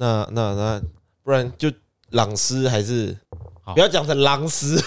[0.00, 0.82] 那那那
[1.22, 1.70] 不然就
[2.12, 3.14] 朗诗还是
[3.60, 4.82] 好不要讲成狼诗，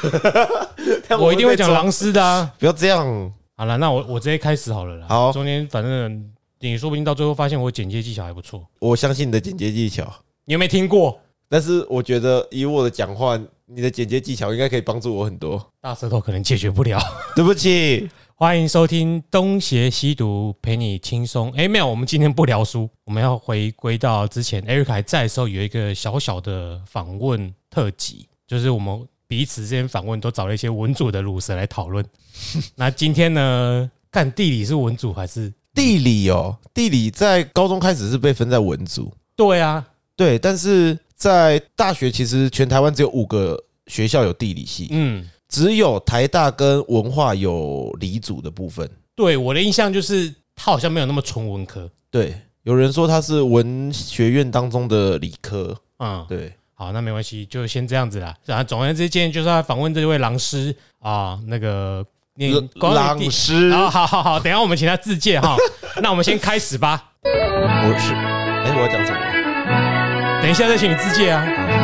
[1.21, 2.51] 我一定会讲狼师的啊。
[2.57, 3.31] 不要这样。
[3.55, 5.05] 好了，那我我直接开始好了啦。
[5.07, 8.65] 好中间反正你说不定到最后发现我剪接技巧还不错。
[8.79, 10.11] 我相信你的剪接技巧，
[10.45, 15.63] 你有没有听过但是我觉得以我的讲话，你的剪接技巧应该可以帮助我很多。
[15.79, 16.99] 大舌头可能解决不了？
[17.35, 21.51] 对不起，欢迎收听东邪西毒，陪你轻松。
[21.51, 32.03] 哎，没有，我们今天不聊书，我们要回归到之前 Eric 还在的时候，有一个小小的访问特辑，就是我们彼此之间访问都找了一些文组的乳蛇来讨论。
[32.75, 35.53] 那今天呢，看地理是文组还是？
[35.75, 48.89] 地理哦，地理在高中开始是被分在文组，对啊，对，但是在大学其实全台湾只有五个学校有地理系，嗯，只有台大跟文化有理组的部分。
[49.15, 51.87] 对，我的印象就是他好像没有那么纯文科。
[52.09, 55.77] 对，有人说他是文学院当中的理科。
[55.99, 58.35] 嗯，对，好，那没关系，就先这样子啦。
[58.45, 65.55] 然后总而言之，今天就是要访问这位狼师啊，那个你光朗你诗，好好好好，等一下我们请他自荐哈。
[66.01, 70.41] 那我们先开始吧，我是，哎，我要讲什么？
[70.41, 71.82] 等一下再请你自荐啊。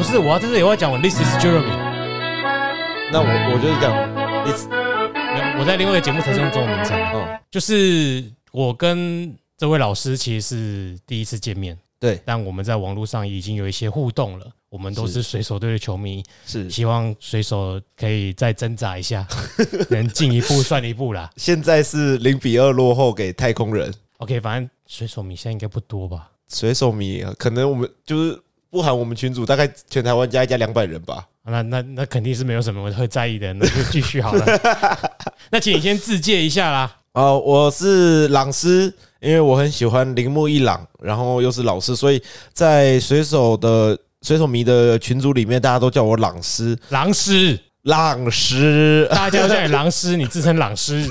[0.00, 1.76] 不是，我要在这里我要讲我 This is Jeremy，
[3.12, 3.94] 那我我就是讲
[5.36, 14.46] 有我在另外一个节目才是用中文名称，哦，就是我跟这位老师其实是第一次见面，对，但我们在网络上已经有一些互动了。
[14.70, 19.28] 我们都是水手队的球迷，是希望水手可以再挣扎一下，
[19.90, 21.30] 能进一步算一步啦。
[21.36, 23.92] 现在是零比二落后给太空人。
[24.16, 26.30] OK，反正水手迷现在应该不多吧？
[26.48, 31.26] 水手迷可能我们就是不含我们群主，大概全台湾加一加两百人吧。
[31.44, 34.46] 那那那肯定是没有什么会在意的，那就继续好了。
[35.50, 36.98] 那请你先自介一下啦。
[37.12, 46.78] 哦，我是朗师，因为我很喜欢铃木一朗，然后又是老师，所以在水手的水手迷的群组里面，大家都叫我朗师。
[46.90, 51.10] 朗师，朗师， 大家都叫你朗师，你自称朗师。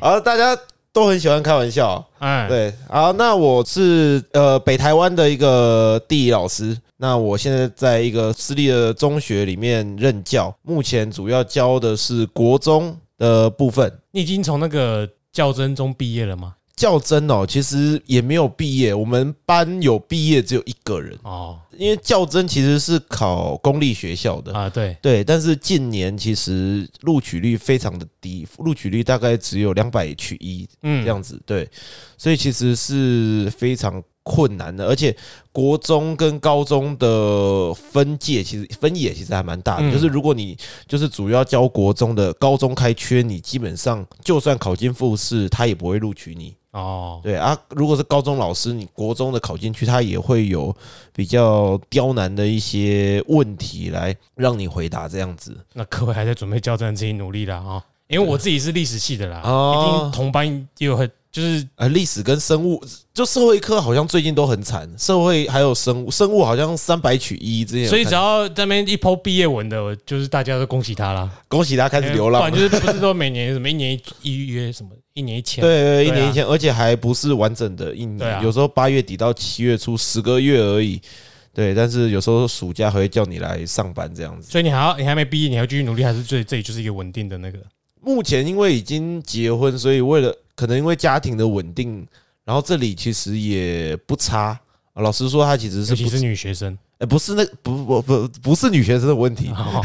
[0.00, 0.58] 然后大家
[0.92, 2.04] 都很喜欢开玩笑。
[2.18, 13.92] 哎，对，好，那我是呃北台湾的一个地理老师，那我现在在一个私立的中学里面任教，目前主要教的是国中的部分。
[14.10, 16.54] 你已经从那个教真中毕业了吗？
[16.80, 21.58] 较真哦，其实也没有毕业，我们班有毕业只有一个人，哦。
[21.76, 24.52] 因为较真其实是考公立学校的。
[24.54, 31.04] 啊，对，对，但是近年其实录取率非常的低，录取率大概只有两百取一嗯。
[31.04, 31.68] 这样子，对，
[32.16, 35.14] 所以其实是非常困难的，而且
[35.52, 39.92] 国中跟高中的分界其实分野其实还蛮大的，嗯。
[39.92, 46.54] 就是如果你就是主要教国中的，高中开缺，你基本上就算考进复试，他也不会录取你。
[46.72, 50.74] 哦，对啊，如果是高中老师，你国中的考进去，他也会有
[51.12, 55.56] 比较刁难的一些问题来让你回答这样子。
[55.72, 57.82] 那各位还在准备交战，自己努力啦哦。
[58.06, 60.46] 因为我自己是历史系的啦，哦一定同班
[60.78, 62.82] 也有很就是呃，历史跟生物，
[63.14, 71.30] 就社会科好像最近都很惨，社会还有生物，生物好像三百取一之前，所以只要在那边一抛毕业文的，就是大家都恭喜他啦。
[71.46, 81.00] 恭喜他开始流浪不然，就是不是说每年什么一年一一约什么一年一签，对对，一年一签，而且还不是完整的一年，有时候八月底到七月初十个月而已。
[81.52, 84.50] 对，但是有时候暑假还会叫你来上班这样子。
[84.50, 87.58] 所以你还要你还没毕业，你还要继续努力，还是这这里就是一个稳定的那个
[88.00, 92.06] 目前因为已经结婚，所以为了可能因为家庭的稳定，
[92.44, 94.58] 然后这里其实也不差。
[94.92, 99.80] 啊老实说，他其实是不尤其是女学生，哎，不是那不不不不是女学生的问题，哦，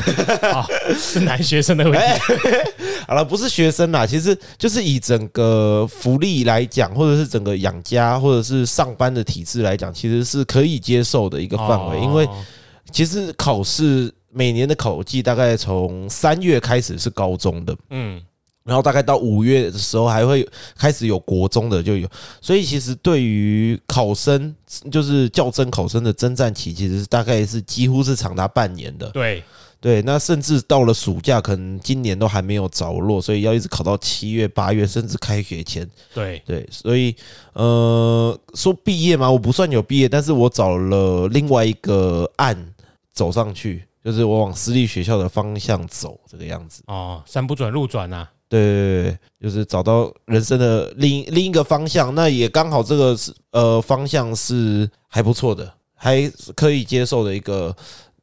[0.51, 0.65] 哦
[0.97, 2.23] 是男学生的问哎题。
[3.07, 12.01] 好了，不是学生啦，其实就是以整个福利来讲，或者是整个养家，或者是上班的体制来讲，其实是可以接受的一个范围。
[12.01, 12.43] 因为哦
[12.91, 18.21] 其实考试每年的考季大概从三月开始是高中的，嗯，
[18.65, 22.09] 然后大概到五月的时候还会开始有国中的就有，
[22.41, 24.53] 所以其实对于考生，
[24.91, 29.07] 就是较真考生的征战期，其实大概是几乎是长达半年的。
[29.09, 29.43] 对，
[29.79, 35.87] 对，那甚至到了暑假，可能今年都还没有着落，所以要一直考到七月、八月，甚至开学前。
[36.11, 37.15] 对，对，所以
[37.53, 42.73] 呃，说毕业嘛，我不算有毕业，但是我找了另外一个案
[43.13, 46.81] 走上去，就是我往私立学校的方向走，这个样子。
[46.87, 57.75] 哦，山不转路转呐，对对对对，就是找到人生的另另一个方向，那也刚好这个是呃方向是还不错的，还可以接受的一个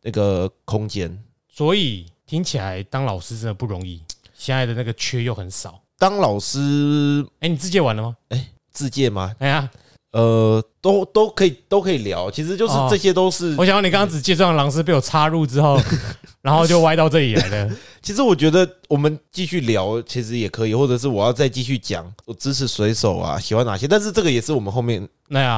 [0.03, 1.23] 那个空间。
[1.49, 4.03] 所以听起来当老师真的不容易，
[4.35, 5.81] 现在的那个缺又很少。
[5.99, 8.17] 当老师哎，你自荐完了吗？
[8.29, 9.35] 哎自荐吗？
[9.39, 9.71] 哎呀，
[10.13, 13.55] 呃，都都可以都可以聊，其实就是哦这些都是。
[13.57, 15.81] 我想问你刚刚只介绍狼师被我插入之后，
[16.43, 17.71] 然后就歪到这里来了。
[18.03, 25.01] 其实我觉得我们继续聊，其实也可以，或者是我要再继续讲我支持水手啊，喜欢哪些，但是这个也是我们后面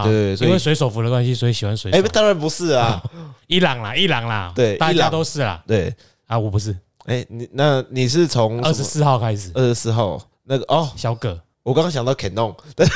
[0.05, 2.09] 对所以因为水手服的关系，所以喜欢水哎、手。
[2.09, 3.03] 当然不是啊，
[3.49, 5.61] 伊朗啦，伊朗啦，对大家都是啦。
[5.67, 5.93] 对，
[6.27, 6.77] 啊，我不是，
[7.07, 12.87] 哎、你那你是从二十四号开始，二十四号那个哦，小葛我刚刚想到 Canon，对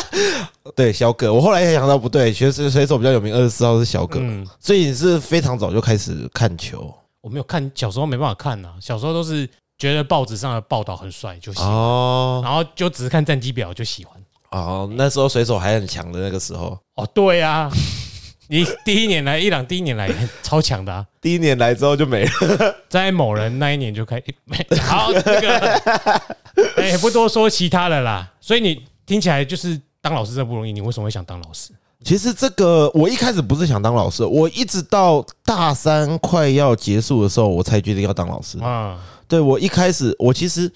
[0.74, 6.92] 对，小葛，我后来也想到不对，其实水手比较有名，二十四号是小葛，嗯，所以你是非常早就开始看球。
[7.20, 12.40] 我没有看，小时候没办法看呐，小时候都是觉得报纸上的报道很帅就喜欢，哦。
[12.42, 14.14] 然后就只是看战绩表就喜欢。
[14.50, 17.70] 哦，那时候水手还很强的那个时候，哦，对啊，
[18.48, 20.08] 你第一年来伊朗第一年来
[20.42, 22.30] 超强的啊，第一年来之后就没了。
[22.88, 24.22] 在某人那一年就开，
[24.80, 25.58] 好那个，
[26.76, 28.32] 哎，不多说其他的啦。
[28.40, 31.72] 所以你听起来就是当老师真的不容易，你为什么会想当老师？
[32.04, 38.58] 其实这个我一开始不是想当老师，我一直到大三快要结束的时候，我才决定要当老师。
[38.60, 38.96] 啊，
[39.26, 40.70] 对我一开始，我其实，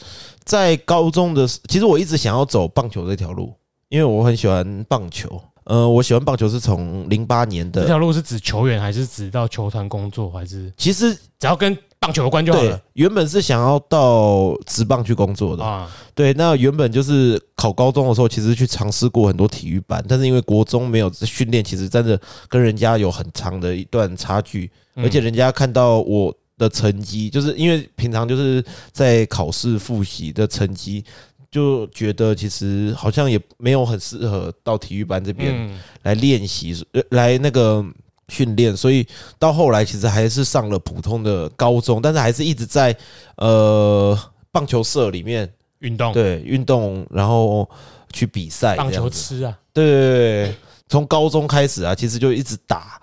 [0.44, 3.54] 在高中的时，其实我一直想要走棒球这条路，
[3.90, 5.40] 因为我很喜欢棒球。
[5.70, 15.62] 呃，我喜欢棒球是从零八年的这的，条路是指球员，还是指到球团工作，还是其实只要跟棒球有关就好对了，原本是想要到职棒去工作的。
[15.62, 15.88] 啊？
[16.12, 31.04] 对，那原本就是考高中的时候，其实去尝试过很多体育班，但是因为国中没有训练，其实真的跟人家有很长的一段差距，嗯而且人家看到我的成绩，就是因为平常就是在考试复习的成绩，
[31.50, 35.78] 就觉得其实好像也没有很适合到体育班这边嗯。
[36.02, 37.84] 来练习，呃来那个
[38.28, 39.06] 训练，所以
[39.38, 42.96] 到后来其实还是上了普通的高中，但是还是一直在
[43.36, 44.16] 呃
[44.52, 47.68] 棒球社里面运动，对运动，然后
[48.12, 49.10] 去比赛棒球。
[49.10, 50.54] 吃啊，对对对对，
[50.88, 53.00] 从高中开始啊，其实就一直打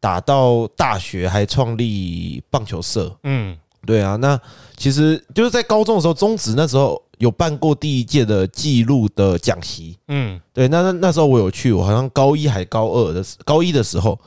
[0.00, 3.14] 打到大学，还创立棒球社。
[3.24, 3.56] 嗯，
[3.86, 4.40] 对啊，那
[4.76, 9.96] 其实就是在高中的时候，中职那时候有办过第一届的记录的讲习。
[10.08, 14.18] 嗯，对，那那那时候我有去，我好像高一还高二的时高一的时候，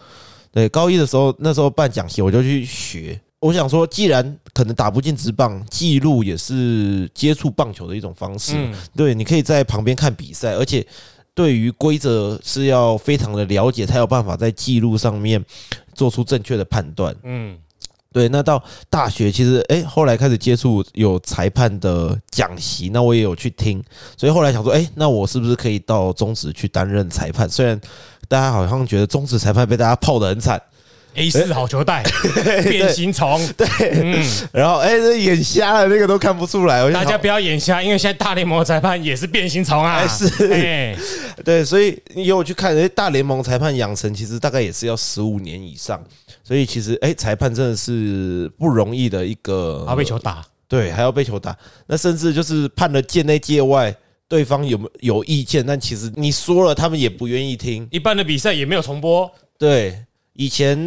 [0.52, 3.20] 对，高一的时候那时候办讲习，我就去学。
[3.40, 8.54] 我想说，既然可能打不进直棒，记录也是接触棒球的一种方式。
[8.56, 10.86] 嗯对，你可以在旁边看比赛，而且
[11.34, 15.44] 对于规则是要非常的了解，才有办法在记录上面
[15.94, 17.14] 做出正确的判断。
[17.24, 17.58] 嗯，
[18.14, 23.84] 对，那到大学其实哎、后来开始接触有裁判的讲习，那我也有去听，
[24.16, 27.50] 所以后来想说，哎、那我是不是可以到中职去担任裁判？
[27.50, 27.80] 虽然
[28.28, 30.62] 大家好像觉得中职裁判被大家泡得很惨
[31.16, 32.04] ，A 四好球带，
[32.70, 36.90] 变形虫，对，嗯，然后哎、这眼瞎了，那个都看不出来。
[36.92, 40.52] 大家不要眼瞎，因为现在大联盟裁判也是变形虫啊，哎是。
[40.52, 40.96] 哎，
[41.44, 46.02] 对，所以你有去看，哎，大联盟裁判养成其实大概也是要十五年以上，
[46.44, 51.58] 所以其实哎、裁判真的是不容易的一个，还要被球打，对，还要被球打，
[51.88, 53.96] 那甚至就是判了界内界外，
[54.28, 57.88] 对方有没有有意见，但其实你说了，他们也不愿意听。
[57.92, 60.78] 一般的比赛也没有重播，对，以前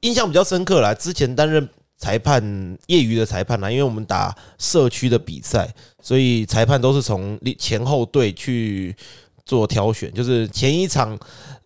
[0.00, 1.66] 印象比较深刻啦，之前担任
[1.96, 5.72] 裁判业余的裁判啦，因为我们打社区的比赛，
[6.02, 8.94] 所以裁判都是从前后队去
[9.44, 11.18] 做挑选，就是前一场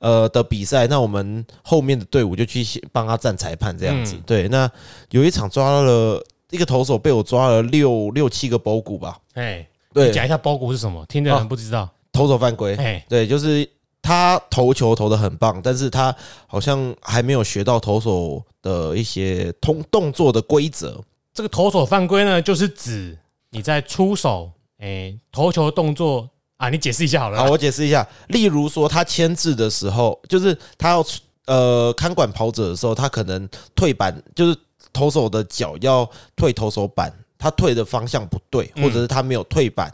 [0.03, 4.17] 呃的比赛，那我们后面的队伍就去帮他站裁判这样子。
[4.17, 4.23] 嗯。
[4.27, 4.69] 对，那
[5.11, 10.09] 有一场抓了一个投手被我抓了六六七个包谷吧，哎，对。
[10.09, 13.67] 你，讲一下包谷是什么，听的人不知道，投手犯规，哎，对，就是
[14.03, 16.15] 他投球投的很棒，但是他
[16.49, 21.01] 好像还没有学到投手的一些通动作的规则。
[21.33, 23.17] 这个投手犯规呢，就是指
[23.51, 26.29] 你在出手，哎，投球动作
[26.63, 31.05] 啊，你解释一下好了好，我解释一下，例如说他牵制的时候，就是他要
[31.47, 34.57] 呃看管跑者的时候，他可能退板，就是
[34.93, 39.93] 投手的脚要退投手板，他退的方向不对，或者是他没有退板，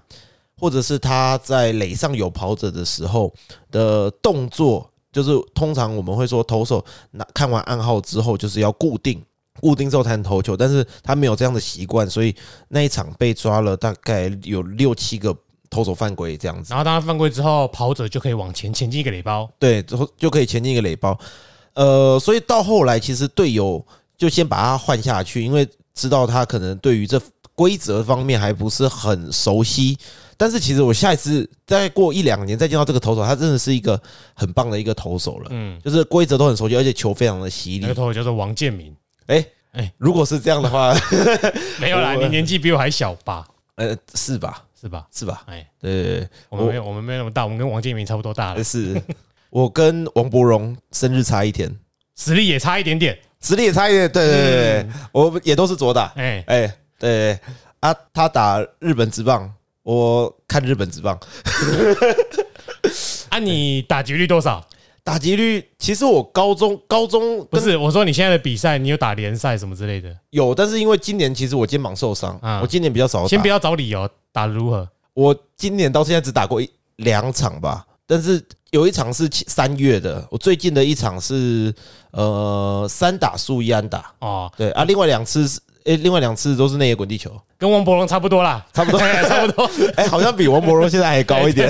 [0.60, 3.32] 或者是他在垒上有跑者的时候
[3.70, 9.25] 的动作，就是通常我们会说投手拿看完暗号之后，就是要固定。
[9.60, 12.32] 固定之后才能投球，但是他没有这样的习惯，所以
[12.68, 15.37] 那一场被抓了大概有六七个
[15.70, 16.70] 投手犯规这样子。
[16.70, 21.18] 然后当他犯规之后，跑者就可以往前前进一个垒包，对，之后就可以前进一个垒包。
[21.75, 23.84] 呃，所以到后来，其实队友
[24.16, 27.20] 就先把他换下去，因为知道他可能对于这
[27.54, 29.96] 规则方面还不是很熟悉。
[30.37, 34.00] 但是其实我下一次再过一两年再见到这个投手，他真的是一个
[34.34, 37.94] 很棒的一个投手了，嗯，就是规则都很熟悉，而且球非常的犀利那个。
[37.94, 38.94] 投手叫做王建民，
[39.26, 40.94] 哎哎哎，如果是这样的话，
[41.80, 43.46] 没有啦， 你年纪比我还小吧？
[43.75, 44.64] 呃，是吧？
[44.80, 45.06] 是吧？
[45.12, 45.42] 是吧？
[45.47, 49.00] 哎，对我们没有，我们没有那么大，我们跟王建民差不多大了，， 是
[49.50, 51.75] 我跟王伯荣生日差一天，
[52.16, 53.18] 实力也差一点点。
[53.40, 54.11] 实力也差一点。
[54.11, 54.42] 对对
[54.82, 56.12] 对我们也都是左打。
[56.16, 57.38] 哎，哎，对
[57.80, 59.52] 啊，他打日本职棒，
[59.85, 61.18] 我看日本职棒。
[63.30, 64.66] 啊，你打击率多少？
[65.04, 70.14] 打击率，其实我高中高中不是，我说你现在的比赛，你有打联赛什么之类的？
[70.30, 73.26] 有，但是因为今年其实我肩膀受伤，啊我今年比较少。
[73.26, 74.06] 先不要找理由，
[74.38, 74.88] 打得如何？
[75.14, 78.40] 我今年到现在只打过一两场吧，但是
[78.71, 81.75] 有一场是三月的，我最近的一场是
[82.12, 91.68] 呃三打输一安打，哦，对啊，另外两次是诶、另外两次都是内野滚地球，跟王伯龙差不多啦，差不多，哎 差不多， 哎、好像比王柏荣现在还高一点，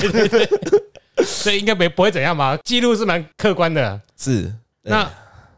[1.25, 2.59] 所以应该没不会怎样吧？
[2.65, 3.99] 记录是蛮客观的。
[4.19, 4.53] 是。
[4.83, 5.11] 那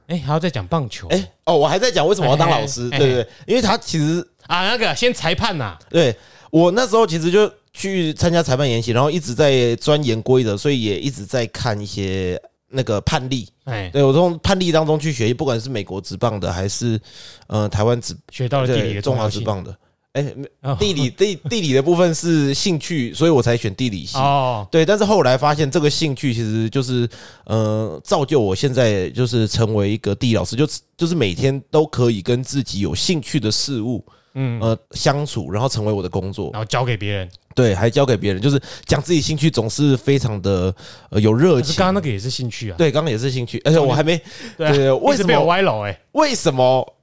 [0.06, 4.68] 哎，还要再讲棒球哎、哦，我还在讲为什么要当老师，哎对不对，因为他其实啊？
[4.68, 6.14] 那个先裁判呐，对
[6.50, 13.48] 我那时候其实就去参加裁判研习，然后一直在钻研规则，所以也一直在看一些那个判例。
[13.64, 17.00] 哎，对我从判例当中去学习，不管是美国职棒的，还是
[17.46, 19.40] 呃台湾职学到了地理的重要性。
[19.40, 19.76] 华职棒的。
[20.12, 20.34] 哎、
[20.76, 24.18] 地理地地理的部分是兴趣，所以我才选地理系。
[24.18, 27.08] 哦，对，但是后来发现这个兴趣其实就是
[27.44, 30.66] 呃造就我现在就是成为一个地理老师，就
[30.96, 34.04] 就是每天都可以跟自己有兴趣的事物
[34.34, 36.50] 嗯，呃相处，然后成为我的工作。
[36.52, 37.28] 然后交给别人。
[37.54, 40.74] 对，还交给别人，就是讲自己兴趣总是非常的
[41.10, 41.62] 呃有热情。
[41.62, 42.76] 可是刚刚那个也是兴趣啊。
[42.78, 44.20] 对，刚刚也是兴趣，而且我还没
[44.56, 45.84] 对啊，对 为什么一直被我歪楼？
[45.84, 46.94] 哎，为什么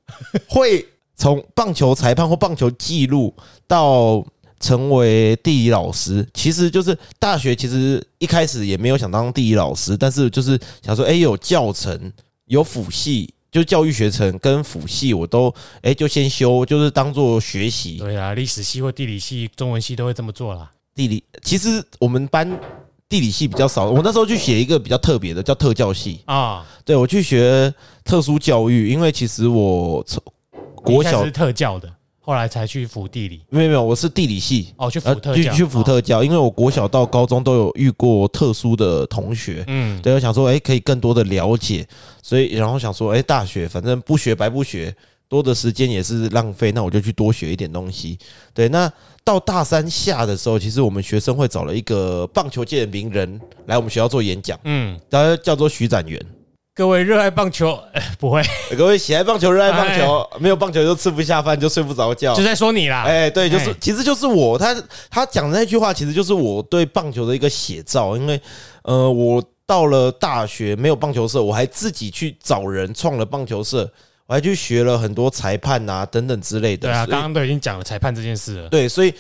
[0.48, 3.34] 会从棒球裁判或棒球记录
[3.68, 4.26] 到
[4.60, 6.26] 成为地理老师？
[6.34, 12.12] 其实就是大学，其实一开始也没有想当地理老师，但是就是想说，哎、有教程，
[12.46, 13.34] 有辅系。
[13.52, 20.70] 就教育学程跟辅系我都哎、就先修，就是当做学习对啊，历史系或地理系、中文系都会这么做啦。
[20.94, 21.24] 地理。
[21.44, 22.60] 其实我们班
[23.08, 26.20] 地理系比较少，我那时候去写一个比较特别的，叫特教系。
[26.26, 27.74] 啊，对我去学
[28.04, 30.22] 特殊教育，因为其实我从
[30.76, 31.92] 国小是特教的，
[32.28, 33.42] 后来才去辅地理。
[33.48, 35.84] 没有没有，我是地理系，哦，去辅呃，特教，去去辅哦。
[35.84, 41.88] 特教，因为我国小到高中都有遇过特殊的同学，嗯，对我想说，哎，可以更多的了解，
[42.22, 44.94] 所以然后想说，哎，大学反正不学白不学，
[45.30, 48.20] 多的时间也是浪费，那我就去多学一点东西。
[48.54, 48.92] 对，那
[49.24, 56.22] 到大三下的时候，其实我们学生会找了一个棒球界的名人来我们学校做演讲，嗯，他叫做徐展元。
[56.78, 58.40] 各位热爱棒球，哎 不会，
[58.78, 62.44] 各位喜爱棒球、热爱棒球，没有棒球就吃不下饭，就睡不着觉就。
[62.44, 63.02] 在说你啦。
[63.02, 64.76] 哎，对，就是哎，其实就是我，他
[65.10, 68.16] 他讲的那句话，其实就是我对棒球的一个写照。
[68.16, 68.40] 因为，
[68.84, 73.90] 呃，我到了大学没有棒球社，我还自己去找人创了棒球社，
[74.28, 76.90] 我还去学了很多裁判啊等等之类的。
[76.90, 78.70] 对啊，刚刚都已经讲了裁判这件事了。
[78.70, 79.12] 对，所以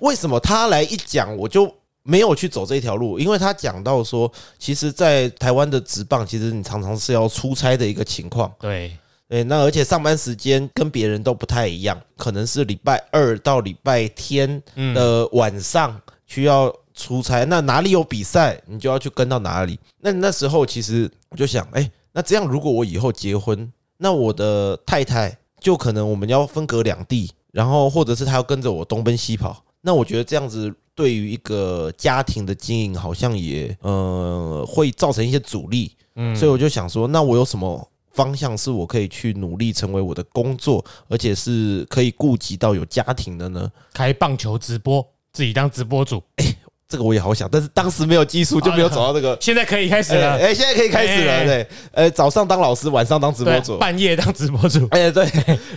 [0.00, 1.74] 为什么他来一讲，我就
[2.06, 3.18] 没有去走这条路？
[3.18, 8.52] 因为他讲到说，其实，在台湾的职棒，其实你常常是要出差的一个情况。
[8.60, 8.96] 对，
[9.28, 19.78] 对，那而且上班时间跟别人都不太一样，可能是礼拜二到礼拜天嗯，的晚上需要出差，那哪里有比赛，你就要去跟到哪里。
[20.00, 35.92] 那那时候其实我就想，哎、那这样如果我以后结婚，那我的太太就可能我们要分隔两地，然后或者是她要跟着我东奔西跑，那我觉得这样子对于一个家庭的经营好像也呃会造成一些阻力。
[36.16, 43.70] 嗯所以我就想说，那我有什么方向是我可以去努力成为我的工作，而且是可以顾及到有家庭的呢？
[43.92, 46.22] 开棒球直播，自己当直播主，
[46.88, 49.36] 这个我也好想，但是当时没有技术，就没有走到这个。
[49.42, 50.38] 现在可以开始哎、了。
[50.38, 53.76] 哎现在可以开始了，哎对，呃，早上当老师，晚上当直播，主。
[53.76, 54.88] 半夜当直播主。
[54.92, 55.28] 哎，对，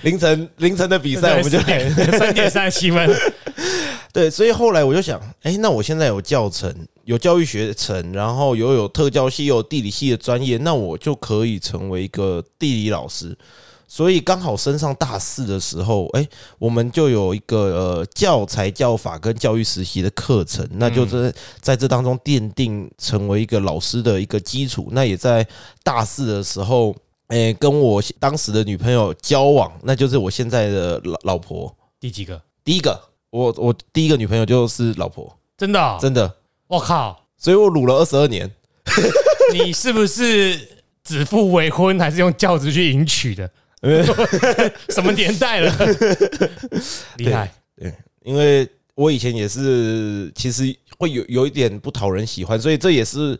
[0.03, 1.89] 凌晨凌晨的比赛我们就对来。
[1.89, 3.09] 4点三点三十七分。
[4.11, 6.73] 对，所以后来我就想，哎，那我现在有教程，
[7.05, 13.37] 有教育学程，然后又有特教系，又有地理系的专业，那我就可以成为一个地理老师。
[13.91, 16.27] 所以刚好升上大四的时候，哎，
[16.59, 24.89] 我们就有一个呃教材教法跟教育实习的课程，那就是在这当中奠定成为一个老师的一个基础。
[24.91, 25.47] 那也在
[25.83, 26.95] 大四的时候，
[27.29, 31.75] 哎，跟我当时的女朋友交往，那就是我现在的老老婆。
[31.99, 32.39] 第几个？
[32.63, 33.01] 第一个，
[33.31, 35.97] 我我第一个女朋友就是老婆，真的哦？
[36.01, 36.35] 真的，
[36.67, 37.27] 我靠！
[37.37, 38.49] 所以我撸了二十二年。
[39.53, 40.57] 你是不是
[41.03, 43.49] 指腹为婚，还是用教子去迎娶的？
[44.89, 45.73] 什么年代了？
[47.17, 47.51] 厉害！
[47.75, 47.93] 对
[48.23, 53.39] 因为我以前也是，其实会有有一点不讨人喜欢，所以这也是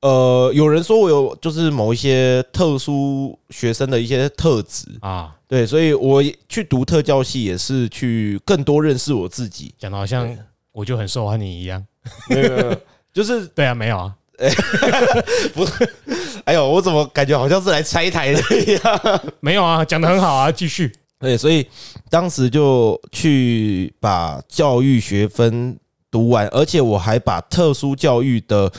[0.00, 9.72] 呃，有人说我有就是某一些特殊学生的一些特质，啊，对，所以我去读特教系也是去更多认识我自己。
[9.78, 10.36] 讲的好像
[10.72, 11.80] 我就很受欢迎一样。
[12.28, 12.76] 没有没有，
[13.14, 14.12] 就是对啊，没有啊，
[15.54, 15.64] 不
[16.44, 19.20] 哎呦，我怎么感觉好像是来拆台的一样？
[19.38, 20.92] 没有啊，讲的很好啊，继续。
[21.20, 21.64] 对，所以
[22.10, 25.78] 当时就去把教育学分
[26.10, 28.72] 读完，而且我还把特殊教育的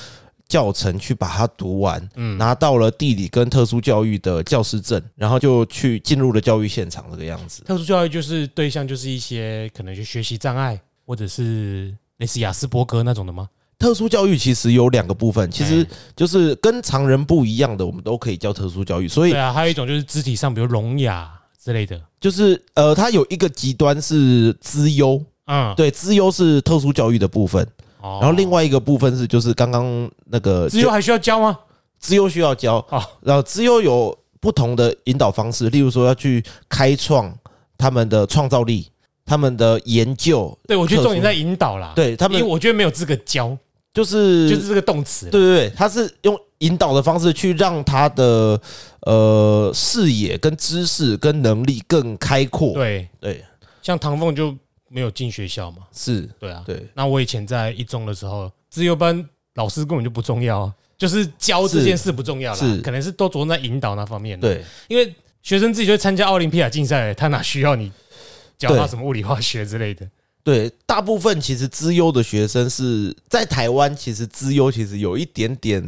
[0.48, 7.64] 教程去把它读完，嗯，拿到了地理跟特殊教育的教师证，然后就去进入了教育现场这个样子。
[7.64, 13.50] 特殊教育就是对象就是一些可能就学习障碍，或者是类似雅斯伯格那种的吗？
[13.78, 15.86] 特殊教育其实有两个部分，其实
[16.16, 19.08] 就是跟常人不一样的，我们都可以叫特殊教育。
[19.08, 21.30] 所以对啊，还有一种就是肢体上，比如聋哑
[21.62, 22.02] 之类的。
[22.18, 27.68] 就是呃，它有一个极端是资优，嗯，对，资优是特殊教育的部分，哦
[28.22, 31.58] 然后另外一个部分是就是刚刚那个资优还需要教吗？
[32.00, 32.76] 资优需要教。
[32.90, 37.34] 哦，然后资优有不同的引导方式，例如说要去开创
[37.78, 38.90] 他们的创造力，
[39.26, 43.58] 他们的研究，对，我觉得重点在引导啦。，对他们因为我觉得没有资格教，
[43.94, 45.30] 就是就是这个动词。
[45.30, 48.60] 对对对，他是用引导的方式去让他的
[49.02, 53.44] 呃视野跟知识跟能力更开阔，对，对。
[53.82, 54.56] 像唐凤就
[54.96, 55.80] 没有进学校嘛。
[55.92, 56.88] 是，对啊，对。
[56.94, 62.78] 那我以前在一中的时候，自由班老师根本就不重要啊，就是教这件事不重要啦，是。
[62.82, 64.64] 可能是都着重在引导那方面。，对。
[64.88, 67.92] 因为学生自己就会参加奥林匹亚竞赛，他哪需要你
[68.58, 70.10] 教他什么物理化学之类的？
[70.46, 75.84] 对，大部分其实资优的学生是在台湾，其实资优其实有一点点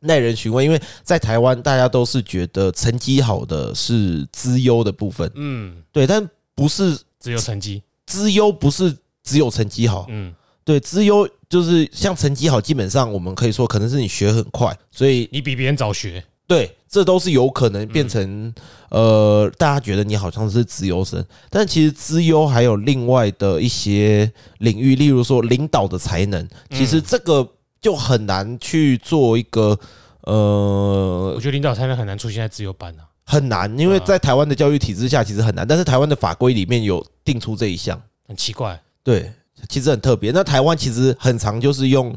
[0.00, 7.82] 耐人寻味，因为在台湾大家都是觉得成绩好的是资优的部分，嗯，对，但不是只有成绩。
[8.12, 16.22] 资优不是只有成绩好，嗯，对，资优就是像成绩好，基本上我们可以说可能是你学很快，所以你比别人早学。
[16.46, 18.52] 对，这都是有可能变成、
[18.90, 27.48] 呃，大家觉得你好像是资优生，但其实资优还有另外的一些领域，例如说领导的才能，其实这个
[27.80, 29.78] 就很难去做一个
[30.24, 33.08] 呃我觉得领导才能很难出现在资优班啊。
[33.24, 39.32] 很难，因为在台湾的教育体制下其实很难，但是台湾的法规里面有定出这一项，很奇怪，对，
[39.68, 40.30] 其实很特别。
[40.30, 42.16] 那台湾其实很常就是用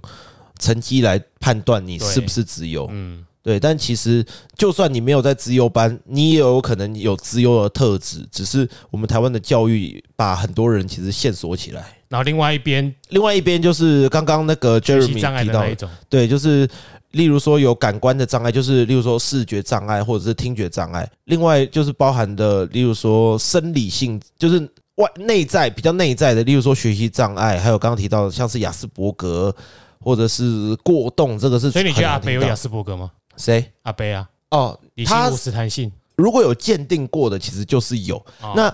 [0.60, 4.26] 成绩来判断你是不是资优，嗯，对，但其实
[4.58, 11.86] 就算你没有在资优班，你也有可能有资优的特质，只是我们台湾的教育把很多人其实限缩起来。
[12.08, 16.70] 然后另外一边另外一边就是刚刚那个 Jeremy 提到一种，对，就是
[17.12, 29.53] 例如说有感官的障碍，就是例如说视觉障碍或者是听觉障碍，另外就是包含的，例如说生理性，就是外内在比较内在的，例如说学习障碍，还有刚刚提到的像是雅斯伯格
[29.99, 33.12] 或者是过动，这个是所以你觉得阿很难听到北有雅斯伯格吗？
[33.38, 33.71] 谁？
[33.84, 35.91] 阿北啊，哦，他无实弹性。
[36.15, 38.17] 如果有鉴定过的，其实就是有。
[38.41, 38.73] 哦那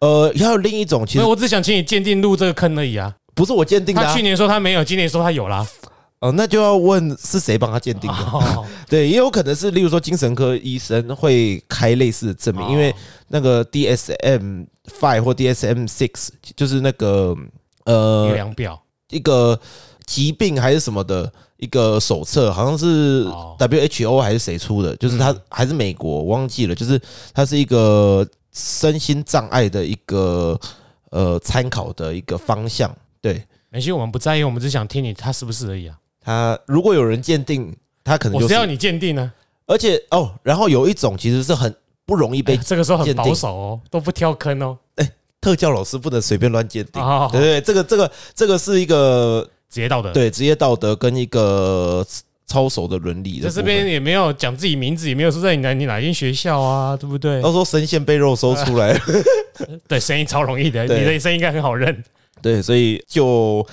[0.00, 3.14] 呃，还有另一种，其实，我只想请你鉴定入这个坑而已啊。
[3.34, 5.66] 不是我鉴定的、啊他去，年说他没有，今年说他有啦。
[6.24, 8.16] 哦，那就要问是谁帮他鉴定的。
[8.16, 12.94] 哦， 对，也有可能是，例如说精神科医生会开类似的证明，因为
[13.28, 14.66] 那个 DSM
[14.98, 17.36] five 或 DSM six 就是那个
[17.84, 18.80] 呃量表。
[19.10, 19.60] 一个
[20.06, 26.98] 疾病还是什么的一个手册，好像是哦 WHO 还是谁出的，就是它还是美国，我忘记了，就是
[27.34, 30.58] 它是一个身心障碍的一个
[31.10, 32.90] 呃参考的一个方向。
[33.20, 35.98] 对没事，我们不在意，我们只想听你他是不是而已啊。
[36.24, 39.30] 它，如果有人鉴定，他可能就是是，要你鉴定呢。
[39.66, 41.74] 而且哦，然后有一种其实是很
[42.06, 44.78] 不容易被哎 这个时候很鉴定保守哦，都不挑坑哦。
[45.40, 47.00] 特教老师不能随便乱鉴定。
[47.04, 52.02] 哦对对，这个这个这个是一个职业道德。，对职业道德跟一个
[52.46, 53.50] 操守的伦理的。
[53.50, 57.50] 在这边也没有讲自己名字，也没有说在你哪你哪间学校啊，对不对到？
[57.50, 58.98] 时候声线被肉搜出来，
[59.86, 62.02] 对，声音超容易的，对你的声音应该很好认。
[62.40, 63.66] 对，所以就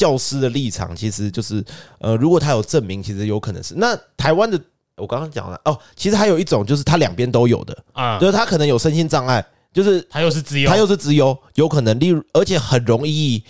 [0.00, 1.64] 教师的立场，其实就是
[1.98, 3.74] 呃，如果他有证明，其实有可能是。
[3.76, 4.58] 那台湾的。
[4.96, 13.42] 我刚刚讲了哦，其实还有一种就是他两边都有的，啊，就是他可能有身心障碍，就是他又是自由，他又是资优，有可能，例如，而且很容易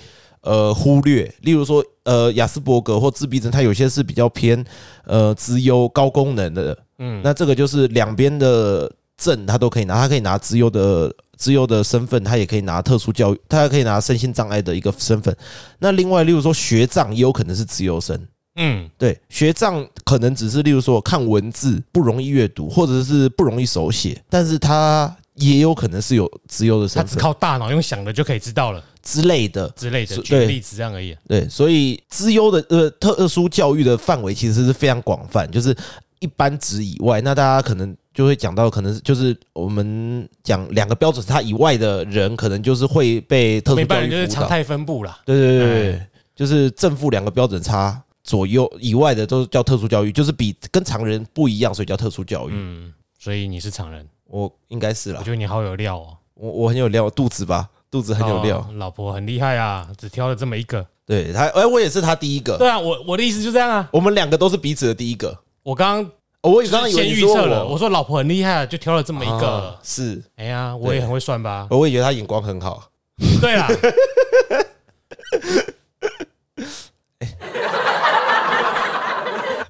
[0.43, 4.65] 呃忽略，例如说呃雅斯伯格或自闭症，他有些是比较偏
[5.07, 15.35] 呃资优高功能的，嗯，那这个就是两边的证他都可以拿，他可以拿资优的资优的身份，他也可以拿特殊教育，他也可以拿身心障碍的一个身份。
[15.79, 18.29] 那另外，例如说学障也有可能是资优生。
[18.57, 29.67] 嗯，对，学障可能只是例如说看文字不容易阅读，或者是不容易手写，但是他也有可能是有资优的身份他只靠大脑用想的就可以知道了之类的。
[29.71, 31.17] 之类的，举个例子这样而已。
[31.27, 35.75] 对，所以资优的呃特殊教育的范围其实是非常广泛，就是
[36.19, 44.01] 一般值以外，那大家可能就会讲到，可能是就是我们讲两个标准差以外的人，可能就是会被特殊教育辅导。
[44.01, 45.21] 人就是常态分布啦。
[45.25, 52.53] 对对对对就是正负两个标准差左右以外的都叫特殊教育，就是比跟常人不一样，所以叫特殊教育。
[52.55, 58.59] 嗯，所以你是常人，我应该是啦我觉，得你好有料哦，我我很有料，肚子吧，肚子很有料。
[58.59, 60.87] 哦老婆很厉害啊，只挑了这么一个。
[61.07, 63.89] 对他，哎，我也是他第一个，对啊，我我的意思就这样啊。
[63.93, 65.37] 我们两个都是彼此的第一个。
[65.63, 69.79] 我刚刚哦我刚刚以为先预测了，我我说老婆很厉害啊，就挑了这么一啊个。
[69.83, 71.67] 是，哎呀，我也很会算吧？
[71.71, 72.91] 我也觉得他眼光很好。
[73.43, 73.69] 对啦，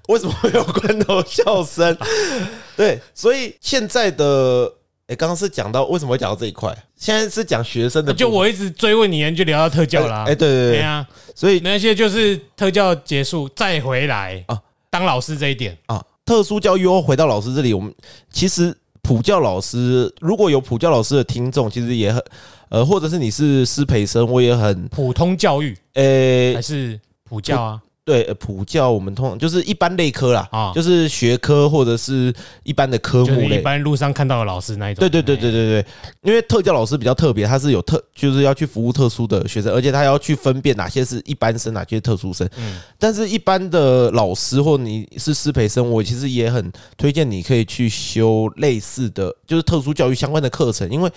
[0.09, 1.96] 为什么会有关头笑声？
[2.76, 4.72] 对，所以现在的，
[5.09, 6.72] 哎，刚刚是讲到为什么会讲到这一块？
[6.94, 10.24] 现在是讲学生的就我一直追问你，就聊到特教啦。
[10.28, 11.04] 哎，对对对，对呀，
[11.35, 17.93] 所以那些就是特教结束再回来啊当老师这一点，啊，特殊教育又回到老师这里，我们
[18.31, 22.25] 其实普教老师如果有普教老师的听众，其实也很
[22.69, 27.83] 呃，或者是你是师培生，我也很普通教育呃还，是普教啊？
[28.04, 33.62] 对呃普教，我们通常就是一般类科啦，啊，就是学科或者是一般的科目类一。
[33.62, 35.00] 般路上看到的老师那一种。
[35.00, 35.86] 对对对对对对，
[36.22, 42.48] 因为特教老师比较特别，他是有特就是要去服务特殊的学生，而且他要去分辨哪些是一般生，哪些是特殊生。
[42.56, 51.10] 嗯但是，一般的老师或你是师培生，我其实也很推荐你可以去修类似的，就是特殊教育相关的课程，因为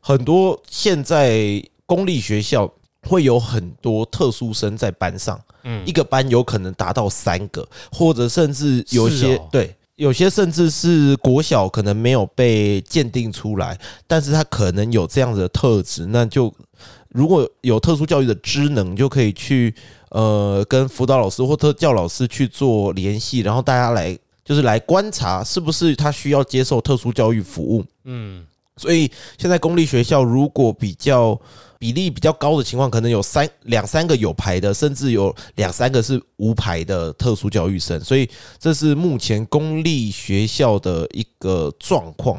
[0.00, 2.70] 很多现在公立学校
[3.02, 9.76] 会有很多特殊生在班上，嗯一个班有可能达到三个，或者甚至有些、哦对。
[9.96, 16.50] 有些甚至是国小可能没有被鉴定出来，但是他可能有这样子的特质，那就
[17.10, 19.74] 如果有特殊教育的职能，就可以去
[20.08, 27.84] 呃跟辅导老师或特教老师去做联系，然后大家来就是来观察是不是他需要接受特殊教育服务。
[28.04, 28.46] 嗯，
[28.78, 31.38] 所以现在公立学校如果比较
[31.80, 37.98] 比例比较高的情况，可能有三两三个有牌的，甚至有两三个是无牌的特殊教育生。
[38.04, 42.38] 所以这是目前公立学校的一个状况。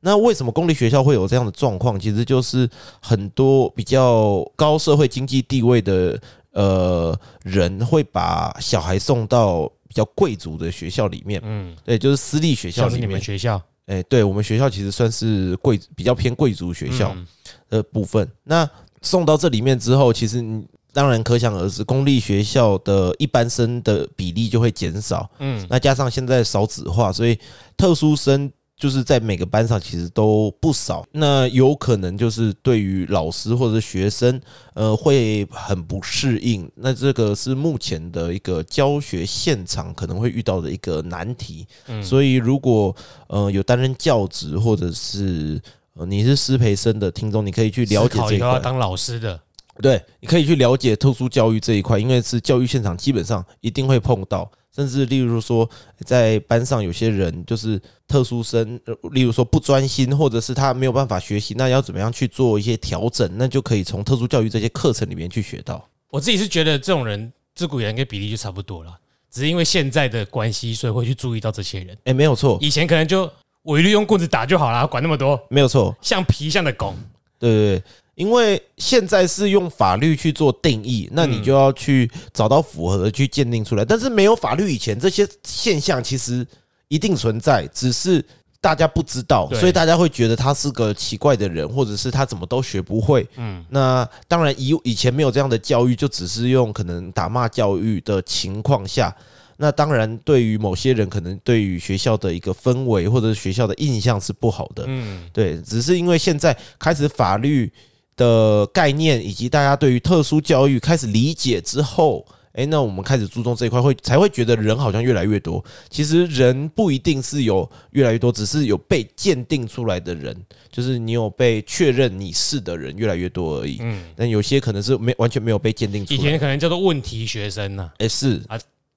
[0.00, 2.00] 那为什么公立学校会有这样的状况？
[2.00, 2.66] 其实就是
[2.98, 6.18] 很多比较高社会经济地位的
[6.52, 13.20] 呃人会把小孩送到比较贵族的学校里面，嗯，对，就是私立学校里面像是你们。
[13.20, 17.26] 学校哎、对我们学校其实算是贵比较偏贵族学校嗯
[17.68, 18.28] 的部分。
[18.44, 18.68] 那
[19.02, 25.30] 送到这里面之后，其实你当然可想而知，公立学校的一般生的比例就会减少。
[25.38, 27.38] 嗯，那加上现在少子化，所以
[27.76, 31.04] 特殊生就是在每个班上其实都不少。
[31.12, 34.40] 那有可能就是对于老师或者学生，
[34.74, 36.68] 呃，会很不适应。
[36.76, 41.66] 那这个是目前的一个教学现场可能会遇到的一个难题。
[41.86, 42.94] 嗯所以如果
[43.28, 48.58] 呃有担任教职或者是呃你是师培生的听众，你可以去了解这一块。
[48.60, 49.40] 当老师的，
[49.80, 55.68] 对，你可以去了解特殊教育这一块，因为是教育现场基本上一定会碰到，甚至例如说
[56.04, 65.88] 在班上有些人就是特殊生，呃例如说不专心，或者是他没有办法学习，那要怎么样去做一些调整，那就可以从特殊教育这些课程里面去学到。
[66.10, 68.98] 我自己是觉得这种人自古以来跟比例就差不多了，
[69.30, 71.96] 只是因为现在的关系，所以会去注意到这些人。
[72.04, 73.30] 哎、没有错，以前可能就
[73.68, 76.94] 我一律用棍子打就好啦，管那么多，没有错，像皮像的狗。
[77.38, 77.82] 对对对，
[78.14, 83.84] 因为现在是用法律去做定义，那你嗯就要去找到符合的去鉴定出来。
[83.84, 86.46] 但是没有法律以前，这些现象其实
[86.88, 88.24] 一定存在，只是
[88.58, 93.28] 大家不知道，对所以大家会觉得他是个奇怪的人，或者是他怎么都学不会。
[93.36, 99.14] 嗯，那当然以以前没有这样的教育，就只是用可能打骂教育的情况下。
[99.60, 104.84] 那当然，对于某些人，可能对于学校的一个氛围或者是学校的印象是不好的。
[104.86, 107.70] 嗯，对，只是因为现在开始法律
[108.16, 115.64] 的概念以及大家对于特殊教育开始理解之后，诶，那我们开始注重这一块，会才会觉得人好像越来越多。
[115.90, 120.36] 其实人不一定是有越来越多，只是有被鉴定出来的人，
[120.70, 123.78] 就是你有被确认你是的人越来越多而已。
[123.80, 126.16] 嗯，但有些可能是没完全没有被鉴定出来。
[126.16, 128.40] 以前可能叫做问题学生呢、诶，是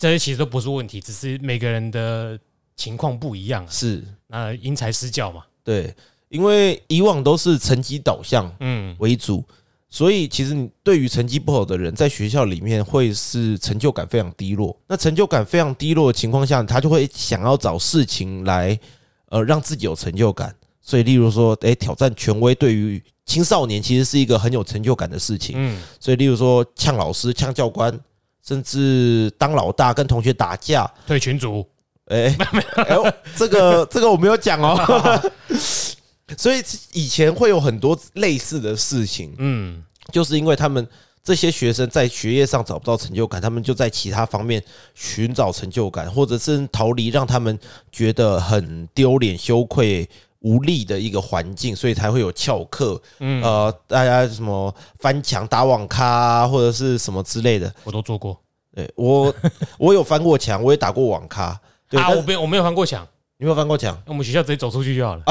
[0.02, 2.36] 这些其实都不是问题，只是每个人的
[2.76, 5.44] 情况不一样啊，是，那因材施教嘛。
[5.64, 5.96] 对，
[6.30, 9.44] 因为以往都是成绩导向，嗯，为主，
[9.92, 14.76] 所以其实你对于成绩不好的人，在学校里面会是成就感非常低落。
[14.88, 18.80] 那成就感非常低落的情况下，他就会想要找事情来
[19.28, 20.52] 呃让自己有成就感。
[20.82, 25.54] 所以，例如说，诶，挑战权威对于青少年其实是一个很有成就感的事情。
[25.60, 27.98] 嗯，所以，例如说，呛老师、呛教官，
[28.46, 31.66] 甚至当老大跟同学打架，退群组，
[32.06, 32.36] 哎，
[32.88, 35.22] 哎呦，这个这个我没有讲哦。
[36.38, 40.88] 所以以前会有很多类似的事情，嗯，就是因为他们
[41.22, 44.64] 这些学生在学业上找不到成就感，他们就在其他方面
[44.96, 47.60] 寻找成就感，或者是逃离让他们
[47.92, 50.10] 觉得很丢脸、羞愧、
[50.42, 57.74] 无力的一个环境，所以才会有翘课，嗯呃，大家什么翻墙、打网咖、啊、或者是什么之类的。
[57.84, 58.40] 我都做过
[58.74, 59.34] 对我，
[59.78, 61.60] 我有翻过墙，我也打过网咖。
[61.90, 64.02] 对，啊，我没有我没有翻过墙，你有没有翻过墙？
[64.06, 65.24] 我们学校直接走出去就好了。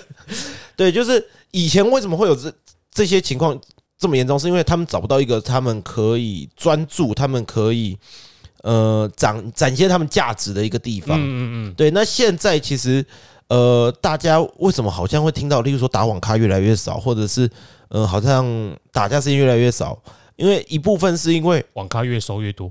[0.76, 2.52] 对，就是以前为什么会有这
[2.90, 3.58] 这些情况
[3.98, 7.98] 这么严重，是因为他们找不到一个他们可以专注、他们可以
[8.62, 11.18] 呃展展现他们价值的一个地方。
[11.18, 13.04] 嗯嗯嗯，对，那现在其实
[13.48, 17.48] 呃，大家为什么好像会听到，例如说打网咖越来越少，或者是
[17.88, 18.44] 呃，好像
[18.92, 19.96] 打架事情越来越少？
[20.36, 22.70] 因为一部分是因为网咖越收越多。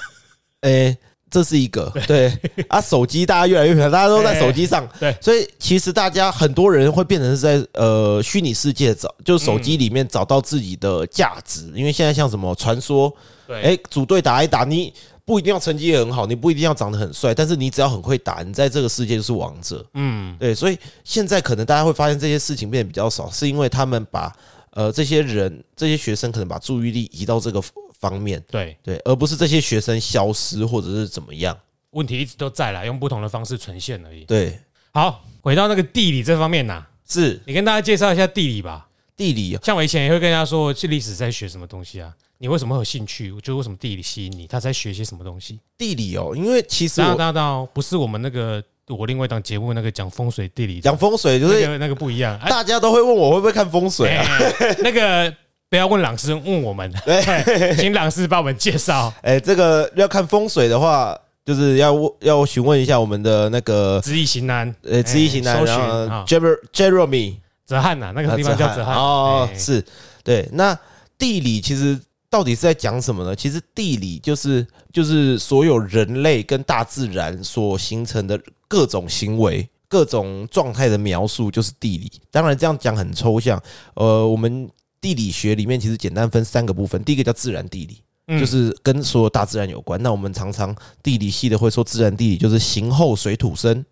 [0.62, 0.96] 诶、
[1.30, 2.30] 这是一个对
[2.68, 13.10] 啊，手机大家越来越频大家都在手机上， 对所以其实大家很多人会变成是在呃虚拟世界找，就手机里面找到自己的价值，因为现在像什么传说，
[13.46, 14.92] 对，诶，组队打一打，你
[15.30, 24.36] 不一定要成绩也很好，你不一定要长得很帅，但是你只要很会打，你在这个世界就是王者，嗯，对，所以现在可能大家会发现这些事情变得比较少，是因为他们把
[24.72, 27.62] 呃这些人这些学生可能把注意力移到这个
[27.96, 31.56] 方面，对，对，而不是这些学生消失或者是怎么样。
[31.90, 34.24] 问题一直都在啦，用不同的方式呈现而已。
[34.24, 34.58] 对，
[34.90, 38.88] 好，回到那个地理这方面呐，是你跟大家介绍一下地理吧。
[39.16, 42.12] 地理像我以前也会跟人家说，去历史在学什么东西啊？
[42.42, 43.30] 你为什么会有兴趣？
[43.42, 44.46] 就为什么地理吸引你？
[44.46, 45.60] 他在学些什么东西？
[45.76, 52.38] 地理哦，因为其实当然，我当然，当然，不是我们那个我另外一档节目那个讲风水地理，讲风水，就是那个那个不一样。
[52.38, 54.18] 哎，大家都会问我会不会看风水
[54.82, 55.30] 那个
[55.68, 56.90] 不要问朗师，问我们，
[57.78, 64.74] 请朗师帮我们介绍 哎，这个要看风水的话，就是要问要询问一下我们的那个知易行难。
[64.84, 66.24] 呃知易行难，然后
[66.72, 67.34] Jeremy
[67.66, 69.84] 泽汉呐，那个地方叫泽汉哦，哎是
[70.24, 70.48] 对。
[70.54, 70.76] 那
[71.18, 73.34] 地理其实到底是在讲什么呢？
[73.34, 82.10] 其实地理就是就是所有人类跟大自然所形成的各种行为、各种状态的描述，就是地理。
[82.30, 83.60] 当然这样讲很抽象，
[83.94, 88.02] 呃，我们地理学里面其实简单分三个部分，第一个叫自然地理。
[88.32, 90.00] 嗯就是跟所有大自然有关。
[90.00, 93.84] 那我们常常地理系的会说，自然地理就是形后水土生、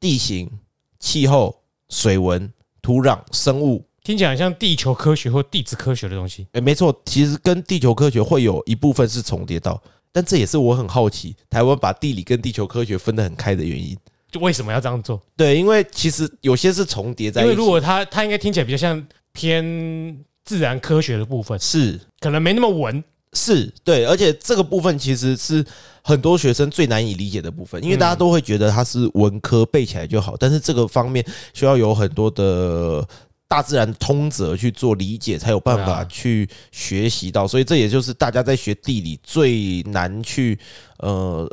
[0.00, 0.50] 地形、
[0.98, 1.54] 气候、
[1.90, 2.50] 水文、
[2.80, 3.84] 土壤、生物。
[4.04, 6.46] 听起来很像地球科学或地质科学的东西。
[6.52, 9.80] 诶，没错，其实跟地球科学会有一部分是重叠到，
[10.12, 13.96] 但这也是我很好奇，台湾把地理跟地球科学分得很开的原因。
[14.30, 15.20] 就为什么要这样做？
[15.36, 23.02] 对，因为其实有些是重叠在一起，因为如果它它应该听起来比较像偏自然科学的部分，是可能没那么文。
[23.34, 25.64] 是对，而且这个部分其实是
[26.02, 33.06] 很多学生最难以理解的部分，因为大家都会觉得它是文科背起来就好，但是这个方面需要有很多的
[33.52, 37.46] 大自然通则去做理解，才有办法去学习到。
[37.46, 40.58] 所以这也就是大家在学地理最难去
[41.00, 41.46] 呃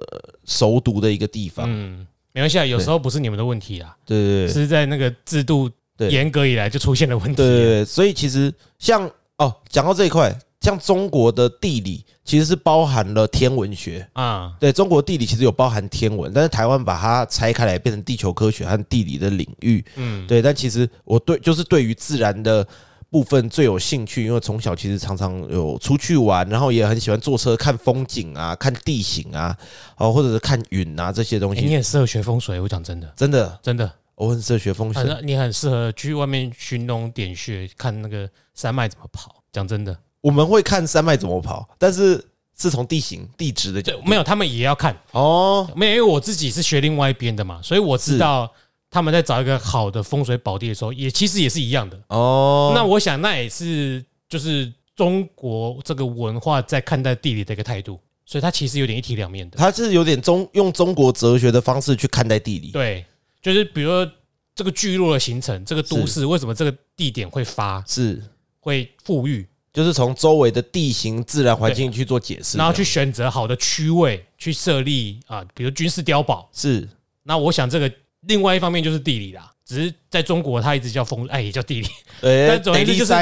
[0.46, 1.66] 熟读的一个地方。
[1.70, 7.36] 嗯，没关系啊，有时候不是你们的问题啊，对对对是在那个制度对严格以来就出现了问题。
[7.36, 9.06] 对对对，所以其实像
[9.38, 14.08] 哦，讲到这一块，像中国的地理其实是包含了天文学。
[14.13, 19.84] 啊，对中国地理其实有包含天文，但是台湾把它拆开来变成地球科学和地理的领域。
[19.96, 22.65] 嗯，对，但其实我对就是对于自然的
[23.10, 29.58] 部分最有兴趣，因为从小其实常常有出去玩，然后也很喜欢坐车看风景啊、看地形啊，
[29.98, 31.78] 哦，或者是看云啊这些东欸你也。
[31.78, 35.04] 很适合学风水，我讲真的，真的，真的，我很适合学风水。
[35.04, 39.42] 很你很适合去外面寻龙点穴，看那个山脉怎么跑。
[39.52, 42.24] 讲真的，我们会看山脉怎么跑，但是
[42.58, 44.02] 是从地形、地质的角度。
[44.02, 48.52] 对，没有他们也要看，哦，没有，因为我自己是学另外一边的嘛，所以我知道
[48.90, 52.00] 他们在找一个好的风水宝地的时候，也其实也是一样的。
[52.08, 59.58] 哦，那我想那也是就是中国这个文化在看待地理的一个态度，所以它其实有点一体两面的。
[59.58, 62.72] 它是有点中用中国哲学的方式去看待地理。
[62.72, 63.06] 对，
[63.42, 64.12] 就是比如说
[64.54, 68.22] 这个聚落的形成，这个都市为什么这个地点会发是，
[68.60, 76.50] 会富裕，就是从周围的地形、自然环境去做解释，然后去选择好的区位去设立啊，比如军事碉堡。
[76.54, 76.88] 是
[77.24, 81.88] 那我想这个另外一方面就是地理啦，只是在中国它一直叫风，哎，也叫地理，
[82.22, 83.14] 呃， 但总而言之就是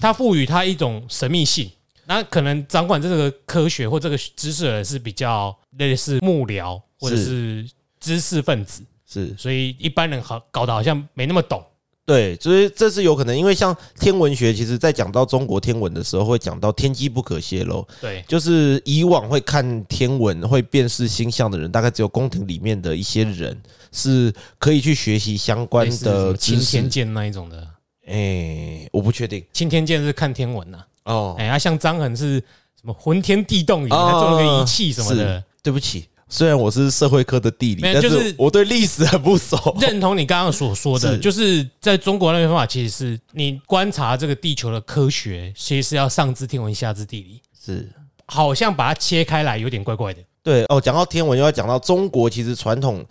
[0.00, 1.70] 它赋予它一种神秘性。
[2.08, 11.60] 那可能掌管这个科学或这个知识的人是比较类似幕僚或者是知识分子，是所以一般人好搞得好像没那么懂。
[12.06, 17.86] 对，所以这是有可能，因为像天文学，其实在讲到中国天文的时候，会讲到天机不可泄露。
[18.00, 26.60] 对，就是以往会看天文、会辨识星象的人，大概只有宫廷里面的一些人是可以去学习相关的知识。
[26.60, 27.66] 擎天剑那一种的。
[28.06, 31.34] 哎，我不确定擎天剑是看天文呐、哦。
[31.38, 32.38] 哎、啊，像张衡是
[32.80, 35.42] 什么浑天地动仪，他做了个仪器什么的。
[35.60, 39.76] 对不起，虽然我是社会科的地理，但没有就是是我对历史很不熟。
[39.80, 47.88] 认同你刚刚所说的，是就是在中国那边方法，其实是你观察这个地球的科学，其实是要上知天文，下知地理，是
[48.26, 50.20] 好像把它切开来有点怪怪的。
[50.42, 53.04] 对哦，讲到天文，又要讲到中国，其实传统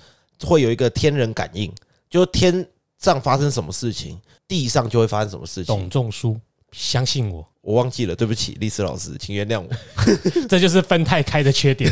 [0.44, 1.72] 会有一个天人感应，
[2.10, 2.66] 就天
[3.00, 5.90] 上发生什么事情，地上就会发生什么事情董。
[5.90, 6.38] 仲舒，
[6.74, 9.68] 相信我，我忘记了，对不起，历史老师，请原谅我。
[10.48, 11.92] 这就是分太开的缺点。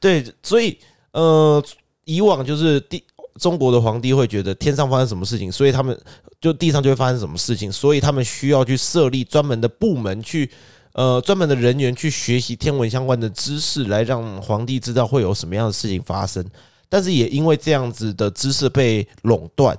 [0.00, 0.78] 对 对，所以
[1.10, 1.62] 呃，
[2.04, 3.02] 以往就是地
[3.40, 6.00] 中国的皇帝会觉得天上发生什么事情，所以他们
[6.40, 10.48] 就地上就会发生什么事情，所以他们需要去设立专门的部门去。
[10.92, 16.42] 呃，专门的人员去学习天文相关的知识，来让皇帝知道会有什么样的事情发生。
[16.88, 19.76] 但是也因为这样子的知识被垄断，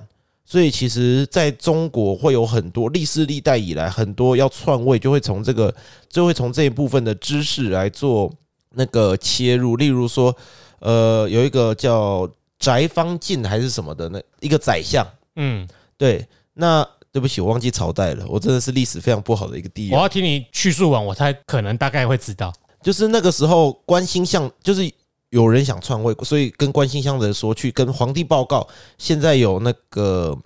[0.50, 5.72] 所以其实在中国会有很多历世历代以来，很多要篡位就会从这个
[6.08, 8.32] 就会从这一部分的知识来做
[8.70, 9.76] 那个切入。
[9.76, 10.34] 例如说，
[10.78, 12.26] 呃，有一个叫
[12.58, 15.06] 翟方进还是什么的那一个宰相，
[15.36, 16.82] 嗯，对，那
[17.12, 19.98] 对不起，我忘记朝代了，我真的是历史非常不好的一个地方。
[19.98, 22.50] 我要听你叙述完，我才可能大概会知道。
[22.82, 24.90] 就是那个时候，关心相就是
[25.30, 30.36] 有人想篡位，所以跟关心相的人说去跟皇帝报告，现在有那个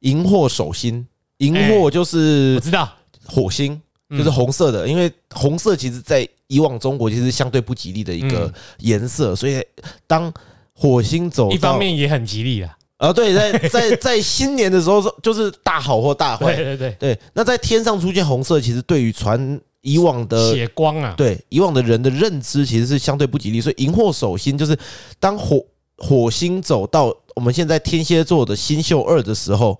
[0.00, 1.06] 荧惑守心，
[1.38, 2.90] 荧惑就我是知道，
[3.26, 4.18] 火星，嗯。
[4.18, 8.52] 就是红色的，因为红色其实在以往中国其实是相对不吉利的一个嗯。
[8.78, 9.62] 颜色，所以
[10.06, 10.32] 当
[10.72, 12.76] 火星走一方面也很吉利啊。
[12.98, 24.76] 啊，对，在在 在新年的时候就是大好或大坏，对对对，对，那在天上出现红色，其实对于传以往的血光啊，对以往的人的认知其实是相对不吉利，所以荧惑守心就是
[25.20, 25.64] 当火
[25.98, 29.78] 火星走到我们现在天蝎座的星宿二的时候，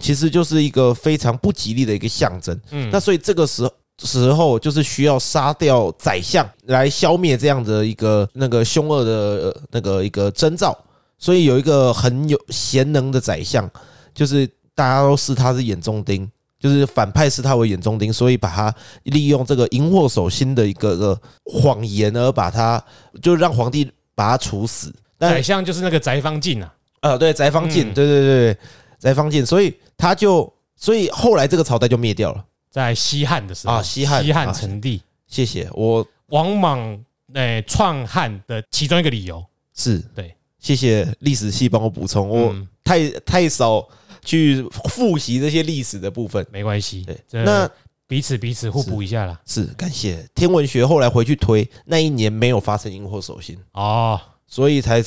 [0.00, 2.60] 其实就是一个非常不吉利的一个象征。
[2.72, 3.70] 嗯那所以这个时候。
[4.02, 10.76] 时候就是需要杀掉宰相来消灭这样的一个那个凶恶的呃那个一个征兆，
[11.16, 13.70] 所以有一个很有贤能的宰相，
[14.12, 16.28] 就是大家都视他是眼中钉，
[16.64, 22.82] 就是反派视他为眼中钉，所以把他利用这个荧惑守心的一个个谎言而把他
[23.20, 24.90] 就让皇帝把他处死。
[25.18, 27.92] 但宰相就是那个翟方进啊，啊，对，翟方进，嗯。
[27.92, 28.58] 对对对对，
[28.98, 32.42] 翟方进，所以他就所以后来这个朝代就灭掉了。
[32.70, 36.98] 在西汉的时候啊西汉西汉啊成帝，谢谢，我王莽
[37.34, 39.44] 诶创汉的其中一个理由。
[39.74, 39.98] 是。
[40.14, 42.66] 对，谢谢历史系帮我补充，我嗯。
[42.82, 43.86] 太太少
[44.24, 46.44] 去复习这些历史的部分。
[46.50, 47.68] 没关系，对，那
[48.06, 49.38] 彼此彼此互补一下啦。
[49.46, 55.02] 是感谢天文学后来回去推那一年没有发生荧惑守心，哦，所以才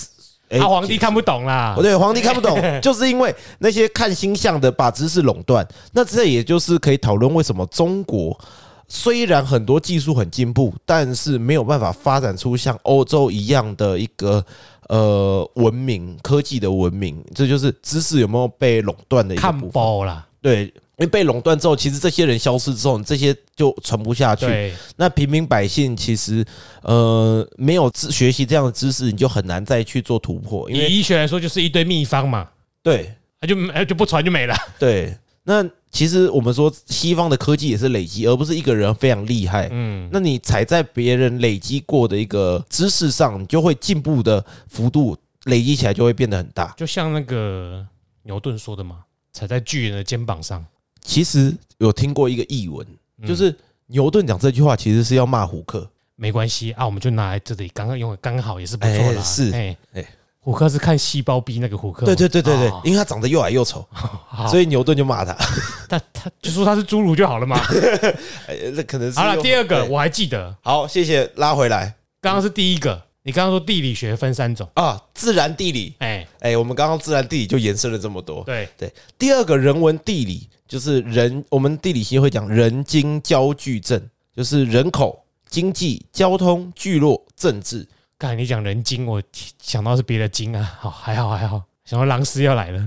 [0.50, 1.82] 哎啊，皇帝看不懂啦哦，。
[1.82, 5.68] 对，皇帝看不懂， 就是因为那些看星象的把知识垄断。
[5.92, 8.40] 那这也就是可以讨论为什么中国
[8.88, 14.44] 虽然很多技术很进步，但是没有办法发展出像欧洲一样的一个
[14.90, 17.24] 呃文明科技的文明。
[17.34, 19.72] 这就是知识有没有被垄断的一个看部分。
[19.72, 24.46] 包啦，对，因为被垄断之后，其实这些人消失之后，这些就传不下去。
[24.46, 26.44] 对，那平民百姓其实
[26.82, 32.48] 呃没有知学习这样的知识，你就很难再去做突破，因为医学来说就是一堆秘方嘛，
[32.82, 34.56] 对那就哎就不传就没了。
[34.80, 35.16] 对，
[35.50, 39.70] 那其实我们说西方的科技也是累积，而不是一个人非常厉害。
[39.72, 46.74] 嗯，那你踩在别人累积过的一个知识上，你就会进步的幅度累积起来就会变得很大。
[46.76, 47.88] 就像那个
[48.24, 50.66] 牛顿说的嘛，踩在巨人的肩膀上，
[51.02, 52.86] 其实有听过一个译文，
[53.20, 53.56] 嗯就是
[53.86, 55.90] 牛顿讲这句话其实是要骂胡克。
[56.18, 59.22] 没关系啊，我们就拿来这里刚刚用的刚好也是不错啦。
[59.22, 60.06] 哎是哎哎
[60.48, 65.36] 虎克是看细胞壁那个虎克嘛，对对对对对哦，因为他长得又矮又丑， 好，所以牛顿就骂他。
[65.90, 67.60] 但他就说他是侏儒就好了嘛。
[68.48, 75.94] 哎那可能是好了，用第二个对我还记得，好，谢谢拉回来刚刚是第一个，你刚刚说地理学分三种，啊，自然地理。
[76.00, 78.42] 哎，哎，我们刚刚自然地理就延伸了这么多。
[78.46, 84.02] 对，对，第二个人文地理就是人，我们地理系会讲人经交聚症，
[84.34, 87.86] 就是人口、经济、交通、聚落、政治。
[88.20, 89.22] 刚才你讲人精，我
[89.62, 92.86] 想到是别的精啊，好，还好还好，想到狼师要来了，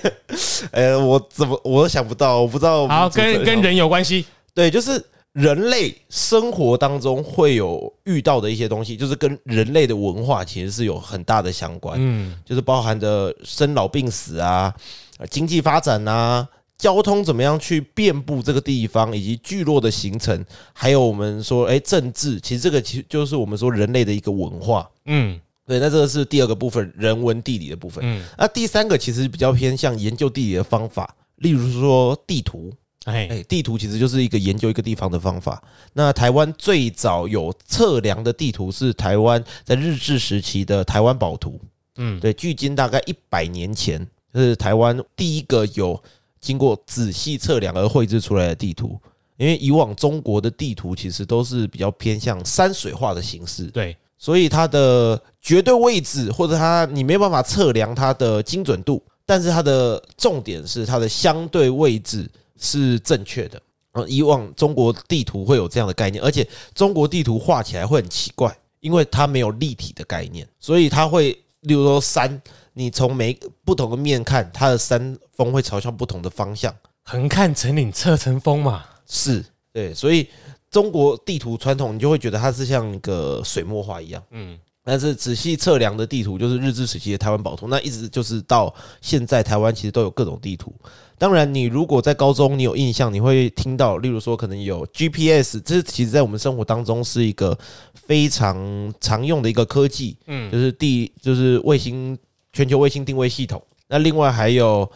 [0.72, 14.74] 呃，我怎么我都想不到，我不知道好，跟跟人有关系，对，就是人类生活当中会有遇到的一些东西，就是跟人类的文化其实是有很大的相关，嗯，就是包含着生老病死啊、
[15.18, 16.48] 呃经济发展啊、
[16.84, 24.86] 交通怎么样去遍布这个地方，以及聚落的形成，还有我们说，哎，政治，其实这个其实就是我们说人类的一个文化。
[25.06, 28.04] 嗯对，那这个是第二个部分，人文地理的部分。
[28.04, 32.70] 嗯，那第三个其实比较偏向研究地理的方法，例如说地图。
[33.06, 35.62] 哎，哎，地图其实就是一个研究一个地方的方法。
[35.94, 41.58] 那台湾最早有测量的地图是台湾在日治时期的台湾宝图。
[41.96, 46.02] 嗯，对，距今大概一百年前，就是台湾第一个有
[46.44, 49.00] 经过仔细测量而绘制出来的地图。
[49.36, 63.60] 因为以往中国的地图其实都是比较偏向山水画的形式，对，所以它的绝对位置或者它你没办法测量它的精准度，但是它的重点是它的相对位置是正确的。
[63.90, 71.32] 呃，以往中国地图会有这样的概念，而且中国地图画起来会很奇怪，因为它没有立体的概念，所以它会，
[71.62, 72.40] 例如说山，
[72.74, 76.74] 你从每不同的面看，它的山峰会朝向不同的方向。
[77.04, 78.84] 横看成岭侧成峰嘛。
[79.06, 80.28] 是对，所以
[80.70, 84.22] 中国地图传统，你就会觉得它是像一个水墨画一样。
[84.30, 90.74] 嗯，但是仔细测量的地图就是日治时期的台湾宝图，那一直就是到现在台湾其实都有各种地图。
[91.16, 97.56] 当然，你如果在高中你有印象，你会听到，例如说可能有 GPS，这其实在我们生活当中是一个
[97.94, 102.18] 非常常用的一个科技，嗯就是地就是卫星
[102.54, 103.62] 全球卫星定位系统。
[103.88, 104.90] 那另外还有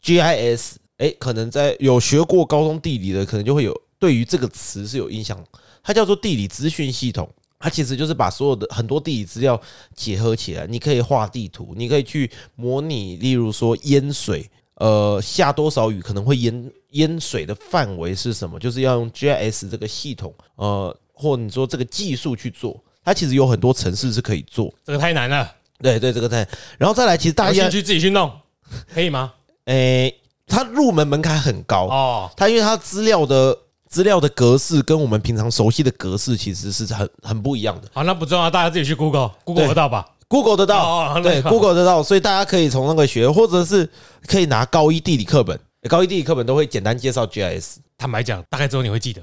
[0.00, 5.44] GIS，哎、可能在有学过高中地理的，可能就会有对于这个词是有印象，
[5.82, 7.28] 它叫做地理资讯系统。
[7.62, 9.60] 它其实就是把所有的很多地理资料
[9.94, 24.72] 结合起来，你可以画地图，你可以去模拟，例如说淹水，呃，下多少雨可能会淹淹水的范围是什么，就是要用 GIS 这个系统，呃，或你说这个技术去做，它其实有很多城市是可以做。
[24.82, 26.46] 这个太难了，对对，这个在，
[26.78, 28.30] 然后再来，其实大家有兴，趣自己去弄，
[28.94, 29.32] 可以吗？
[29.66, 30.14] 诶、
[30.46, 33.56] 它入门门槛很高，哦，它因为它资料的
[33.88, 37.88] 资料的格式跟我们平常熟悉的格式其实是很很不一样的。
[37.92, 40.66] 好，那不重要，大家自己去 Google，Google 对得到吧？Google 得哦
[41.14, 43.88] 到，对哦那好，Google 得到，所以大家可以从那个学，或者是
[44.26, 45.58] 可以拿高一地理课本，
[45.88, 47.76] 高一地理课本都会简单介绍 GIS。
[47.98, 49.22] 坦白讲，大概之后你会记得，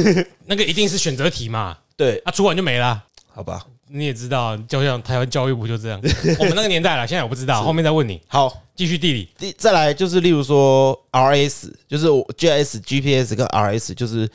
[0.46, 3.02] 那个一定是选择题嘛，对，啊，出完就没了。
[3.32, 6.00] 好吧，你也知道，就像台湾教育部就这样，
[6.38, 8.20] 我们那个年代了，现在我不知道，后面再问你。
[8.26, 14.28] 好，继续地理，第再来就是例如说 RS，就是我 GIS、GPS 跟 RS，就是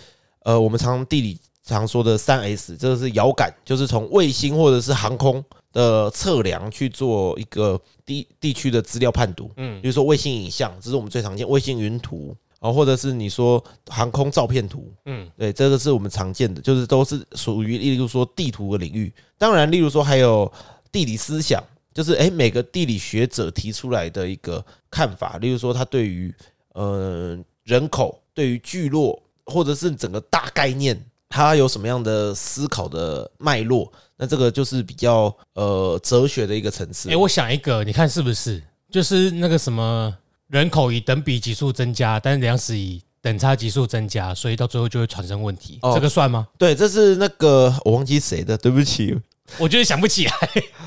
[0.44, 5.44] 呃我们常地理常说的三 S，这个是遥感，就是从卫星或者是航空
[5.74, 9.52] 的测量去做一个地地区的资料判读。
[9.58, 9.82] 嗯。
[9.82, 19.12] 比如说卫星影像，这是我们最常见卫星云图啊，或者是你说航空照片图，嗯，对，这个是我们常见的，就是都是属于例如说地图的领域。
[19.36, 20.50] 当然，例如说还有
[20.92, 26.32] 地理思想，就是诶每个地理学者提出来的一个看法，例如说他对于
[26.74, 33.92] 呃人口、对于聚落，或者是整个大概念，他有什么样的思考的脉络？
[34.16, 37.10] 那这个就是比较呃哲学的一个层次。
[37.10, 38.62] 哎，我想一个，你看是不是？
[38.92, 40.16] 就是那个什么
[40.52, 45.80] 人口以等比级数增加，但是粮食以等差级数增加，所以到最后就会产生问题。
[45.82, 46.46] 哦这个算吗？
[46.58, 49.18] 对，这是那个我忘记谁的，对不起，
[49.58, 50.34] 我觉得想不起来。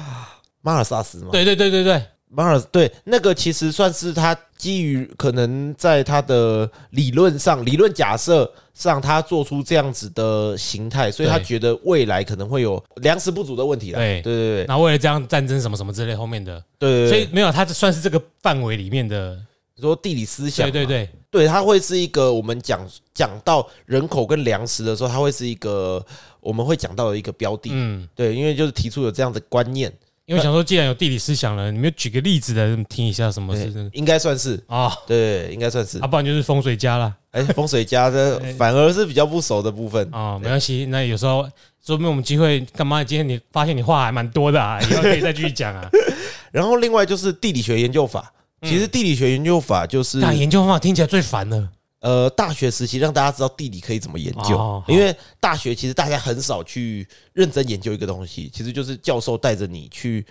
[0.60, 1.28] 马尔萨斯吗？
[1.32, 13.98] 对对对对对，马尔对那个其实算是他基于可能在他的理论上、理论假设上，他做出这样子的形态，所以他对觉得未来可能会有粮食不足的问题啦。
[13.98, 19.40] 对对对对然后为了这样战争什么什么之类后面的，对对，所以没有，它算是这个范围里面的。
[19.76, 22.80] 你说地理思想嘛，对对对，对，它会是一个我们讲
[23.12, 26.04] 讲到人口跟粮食的时候，它会是一个
[26.40, 27.70] 我们会讲到的一个标的。
[27.72, 29.92] 嗯，对，因为就是提出有这样的观念，
[30.26, 36.06] 因为想说既然有地理思想了，你们举个例子来听一下什么对是应该算是啊，对，应该算是啊，。
[36.06, 37.12] 不然就是风水家啦。
[37.32, 40.08] 哎，风水家这 反而是比较不熟的部分。
[40.14, 41.48] 啊，没关系，那有时候
[41.84, 43.02] 说明我们机会干嘛？
[43.02, 45.90] 今天你发现你话还蛮多的啊，以后可以再继续讲啊。
[46.52, 48.32] 然后另外就是地理学研究法，
[48.64, 51.70] 其实地理学研究法就是那研究方法听起来最烦了。
[52.00, 60.24] 呃大学时期让大家知道地理可以怎么研究因为大学其实大家很少去认真研究一个东西，其实就是教授带着你去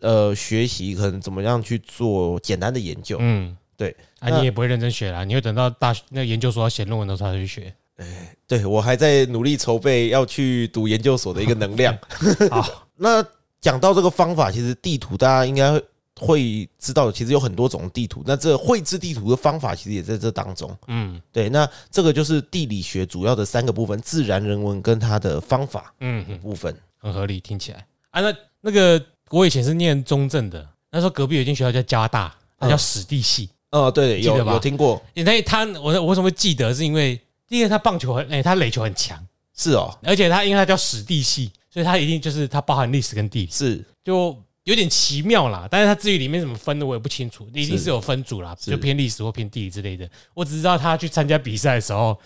[0.00, 3.18] 呃学习，可能怎么样去做简单的研究。
[3.20, 7.74] 嗯，对啊，你也不会认真学啦，你会等到大学那个研究所要写论文的时候才去学。
[8.48, 11.94] 对我还在努力筹备要去读研究所的一个能量。
[12.50, 13.22] 好， 那
[13.60, 15.78] 讲到这个方法，其实地图大家应该
[16.18, 18.22] 会会知道，其实有很多种地图。
[18.26, 20.76] 那这绘制地图的方法，其实也在这当中。
[20.88, 26.74] 嗯对，那这个就是地理学主要的三个部分：自然、人文跟它的方法嗯嗯，部分。
[26.98, 28.20] 很合理，听起来啊。
[28.20, 29.00] 那那个
[29.30, 33.48] 我以前是念中正的，那时候隔壁有一间学校叫加大，它叫史地系。
[33.70, 36.72] 哦，对，有有听过，因为他我我为什么会记得？
[36.74, 39.22] 是因为第一个他棒球很哎、他垒球很强，
[39.54, 44.34] 是哦，而且他因为他叫史地系，所以他一定就是它包含历史跟地理，是就
[44.68, 45.66] 有点奇妙啦。
[45.70, 50.08] 但是他至于里面怎么分的我也不清楚，一定是是有分组啦，就偏历史或偏地理之类的。
[50.34, 52.16] 我只知道他去参加比赛的时候，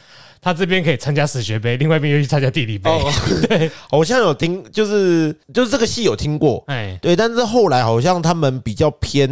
[0.41, 2.91] 他这边可以参加史学杯，另外一边又去参加地理杯。
[2.91, 3.13] 哦，
[3.49, 9.31] 对， 好像有听，就是就是这个戏有听过，哎，对，但是后来好像他们比较偏，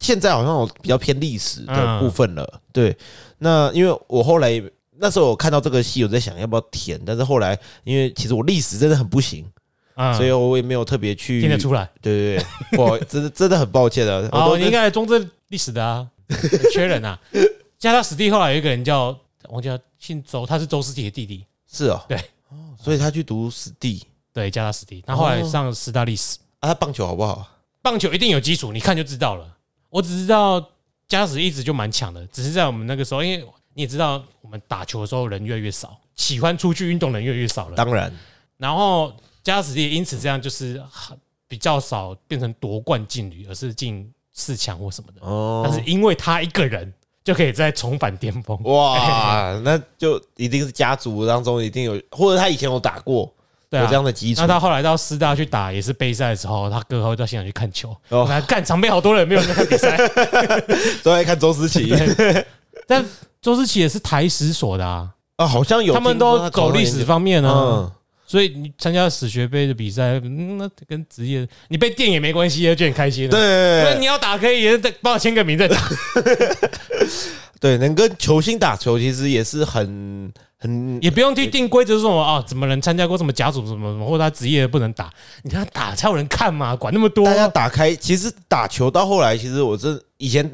[0.00, 2.60] 现在好像有比较偏历史的部分了。
[2.72, 2.96] 对，
[3.38, 4.62] 那因为我后来
[5.00, 9.44] 那时候我看到这个戏，我在想要不要填，但是后来因为其实我历史真的很不行，
[9.98, 11.90] 嗯所以我也没有特别去听得出来。
[12.00, 14.28] 对对对，不，真的真的很抱歉的。
[14.30, 16.06] 我 哦，都你应该中正历史的啊，
[16.72, 17.18] 缺人啊。
[17.78, 19.16] 加他史地后来有一个人叫
[19.48, 21.44] 忘记了，姓周，他是周思齐的弟弟。
[21.70, 22.16] 是哦，对
[22.48, 26.38] 哦，所以他去读史地对，加他史地，他后来上师大历史。
[26.60, 27.46] 啊，他棒球好不好？
[27.82, 29.46] 棒球一定有基础，你看就知道了。
[29.90, 30.64] 我只知道
[31.06, 33.44] 加史一直就蛮强的，只是在我们那个时候，因为
[33.74, 37.76] 你也知道，我们打球的时候人越来越少，喜欢出去运动的人越来越少了。
[37.76, 38.12] 当然
[38.56, 39.14] 然后
[39.48, 40.78] 加史也因此这样就是
[41.48, 45.26] 比较少变成夺冠劲旅，而是进四强或什么的。
[45.26, 45.62] 哦。
[45.64, 46.92] 但，是因为他一个人
[47.24, 53.32] 就可以再重返巅峰，哇，那就一定是家族当中一定有，或者他以前有打过，
[53.70, 53.84] 对啊。
[53.84, 53.94] 有这。
[53.94, 54.42] 样的基础。
[54.42, 54.46] 那。
[54.46, 57.88] 他后来到师大去打也是杯赛的时候，他哥会到现场去看球。
[58.10, 58.20] 哦。
[58.20, 59.96] 我看干场边好多人没有人在看比赛，
[61.02, 61.90] 都在看周思齐。
[62.86, 63.02] 但
[63.40, 67.92] 周思齐也是台史所的啊，啊，好像有他们都走历史方面呢啊，嗯，
[68.28, 73.96] 所以你参加史学杯的比赛，嗯那跟职业你被电也没关系啊，就很开心对。
[73.98, 75.76] 你要打可以，也是再帮我签个名再打。
[77.58, 85.10] 对，能跟球星打球其实也是很很也不用去定规则说什么啊，怎么能参加过什么甲组什么什么，或者他职业不能打，
[85.42, 87.24] 你看他打才有人看嘛，管那么多。
[87.24, 90.48] 大家打开，其实打球到后来，其实我真以前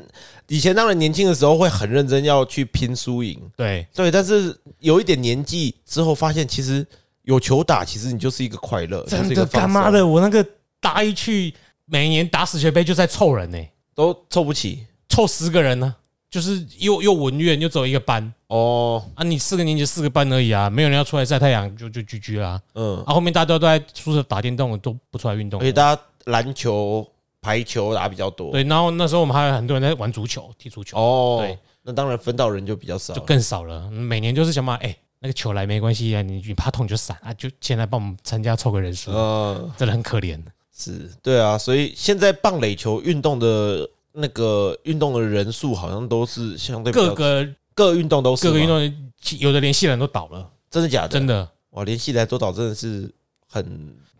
[0.47, 6.87] 以前当然年轻的时候会很认真要去拼输赢，对，对，但是有一点年纪之后，发现其实
[7.25, 10.47] 有球打，其实你就是一个快乐，就是真的干妈的，我那个
[10.81, 11.55] 大一去，
[11.85, 13.59] 每年打死学杯就在凑人呢、
[13.95, 15.95] 都凑不齐凑十个人呢、
[16.31, 18.33] 就是又又文院又只有一个班。
[18.49, 22.61] 哦，啊，你四个年级四个班而已啊，没有人要出来晒太阳，就就居居啦。
[22.75, 25.61] 嗯，啊，后面大家都都在宿舍打电动，都不出来运动。
[25.61, 25.65] 而。
[25.65, 27.05] 且大家篮球、
[27.41, 33.13] 排球打比较多，对，然后那时候我们还有很多人在玩足球、踢足球，哦，对，那当然分到人就比较少。
[33.15, 33.91] 就，更少了。
[33.91, 40.39] 每年就是想办法，哎、那个球来没关系啊，你你怕痛就闪啊，就现在帮我们参加凑个人数，嗯，真的很可怜。
[40.77, 49.09] 是对啊，所以现在棒垒球运动的那个运动的人数好像都是相对各个各运动都是各个运动，
[49.39, 51.09] 有的连系人都倒了，真的假的？
[51.09, 53.11] 真的，哇，连系来都倒真的是
[53.49, 53.65] 很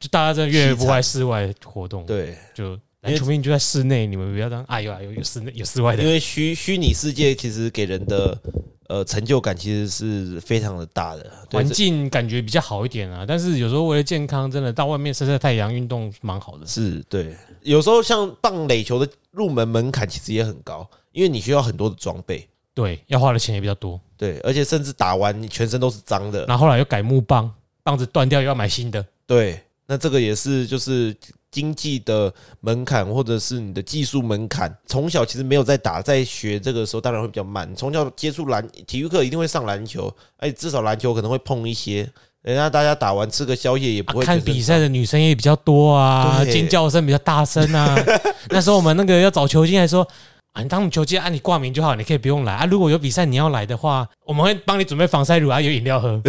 [0.01, 6.03] 就大家真的越不爱室外活动，，对，就篮球明明就在室内，你们不要当哎呦哎呦有室内有室外的。
[6.03, 8.41] 因，为虚虚拟世界其实给人的
[8.89, 13.25] 呃成就感其实是非常的大的，环境感觉比较好一点啊。
[13.27, 16.67] 但是有时候为了健康，真的到外面晒晒太阳，运动蛮好的。
[16.67, 17.37] 是对。
[17.63, 23.99] 有时候像棒垒球的入门门槛其实也很高，因为你需要很多的装备，对，要花的钱也比较多。
[24.17, 27.51] 对，而且甚至打完你全身都是脏的，然后后来又改木棒，
[27.83, 29.05] 棒子断掉又要买新的。
[29.27, 31.15] 对，那这个也是就是
[31.55, 34.77] 经济的门槛，或者是你的技术门槛。
[34.87, 37.73] 从小其实没有在打，在学这个时候当然会比较慢。
[37.77, 42.11] 从小接触篮体育课一定会上篮球，哎，至少篮球可能会碰一些。
[42.43, 47.97] 人家大家打完吃个宵夜也啊不会、看比赛的女生也比较多啊，对尖叫声比较大声啊。
[48.51, 50.07] 那时候我们那个要找球星，还说
[50.53, 52.67] 啊，你当球星啊，你挂名就好，你可以不用来啊。
[52.67, 56.21] 如果有比赛你要来的话，我们会帮你准备防晒乳啊，有饮料喝，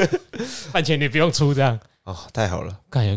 [0.70, 1.78] 饭钱你不用出，这样。
[2.04, 3.16] 哦，太好了看有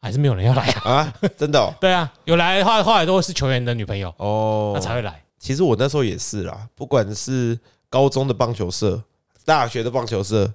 [0.00, 0.90] 还是没有人要来啊？
[0.90, 1.14] 啊！
[1.36, 5.22] 真的哦 对啊，有来的话，后来都会是球员的女朋友，哦，那才会来。
[5.38, 9.02] 其实我那时候也是啦，不管是高中的棒球社、
[9.44, 10.52] 大学的棒球社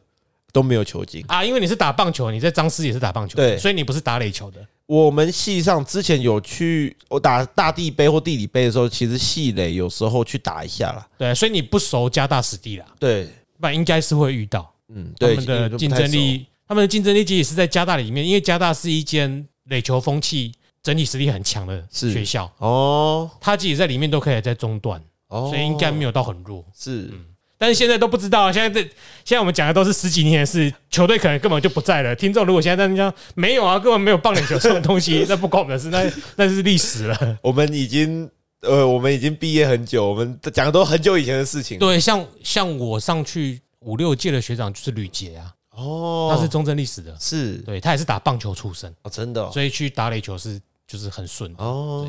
[0.51, 1.23] 都没有球精。
[1.27, 4.65] 啊，因为你是打棒球，你在张师也是打棒球，对所以你不是打垒球的。
[4.87, 11.07] 我们系上之前有去我打大地杯或地理杯的时候，其实系垒有时候去打一下啦。
[11.17, 13.27] 对，所以你不熟加大实地啦，对，
[13.59, 20.51] 不然应该是会遇到嗯，对，他们的竞争力，他们的竞争力其实是在加大里面，因为加大是一间垒球风气
[20.82, 26.66] 整体实力很强的学校，哦他自己在里面都可以在中段，哦，所以应该没有到很弱。
[26.78, 27.09] 是，
[27.57, 28.82] 但是现在都不知道，现在这
[29.24, 32.16] 现在我们讲的都是十几年的事，球队可能根本就不在了。
[32.16, 37.39] 听众如果现在在讲没有啊，根本没有棒垒球这种东西， 那不关我们的事，那那是历史了。
[37.41, 38.30] 我们已经
[38.61, 41.78] 呃，我们已经毕业很久，我们讲的都很久以前的事情。
[41.80, 51.53] 对，像像我上去五六届的学长就是吕杰啊，哦，他是中正历史的，是对他也是打棒球出身，哦，真的哦所以去打垒球是就是很顺。
[51.57, 52.07] 哦，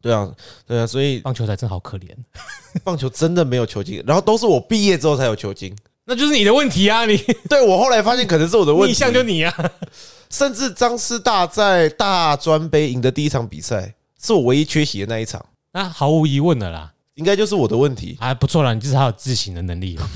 [0.00, 0.30] 对啊，
[0.66, 2.08] 对啊，所以棒球才真好可怜，
[2.84, 5.76] 棒球真的没有球精，然后都是我毕业之后才有球精。
[6.04, 7.04] 那就是你的问题啊！
[7.04, 7.18] 你
[7.50, 9.54] 对我后来发现可能是我的问题，逆向就你啊！
[10.30, 18.16] 甚至张师大在大专杯赢的第一场比赛，是我唯一缺席的那一场，那毫无疑问的啦，应该就是我的问题。
[18.18, 20.08] 还不错啦，你至少有自省的能力了。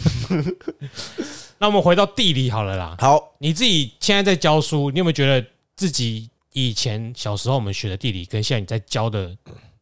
[1.62, 5.46] 那我们回到地理好了啦，好，你自己现在在教书，你有没有觉得
[5.76, 9.30] 自己以前小时候我们学的地理跟现在你在教的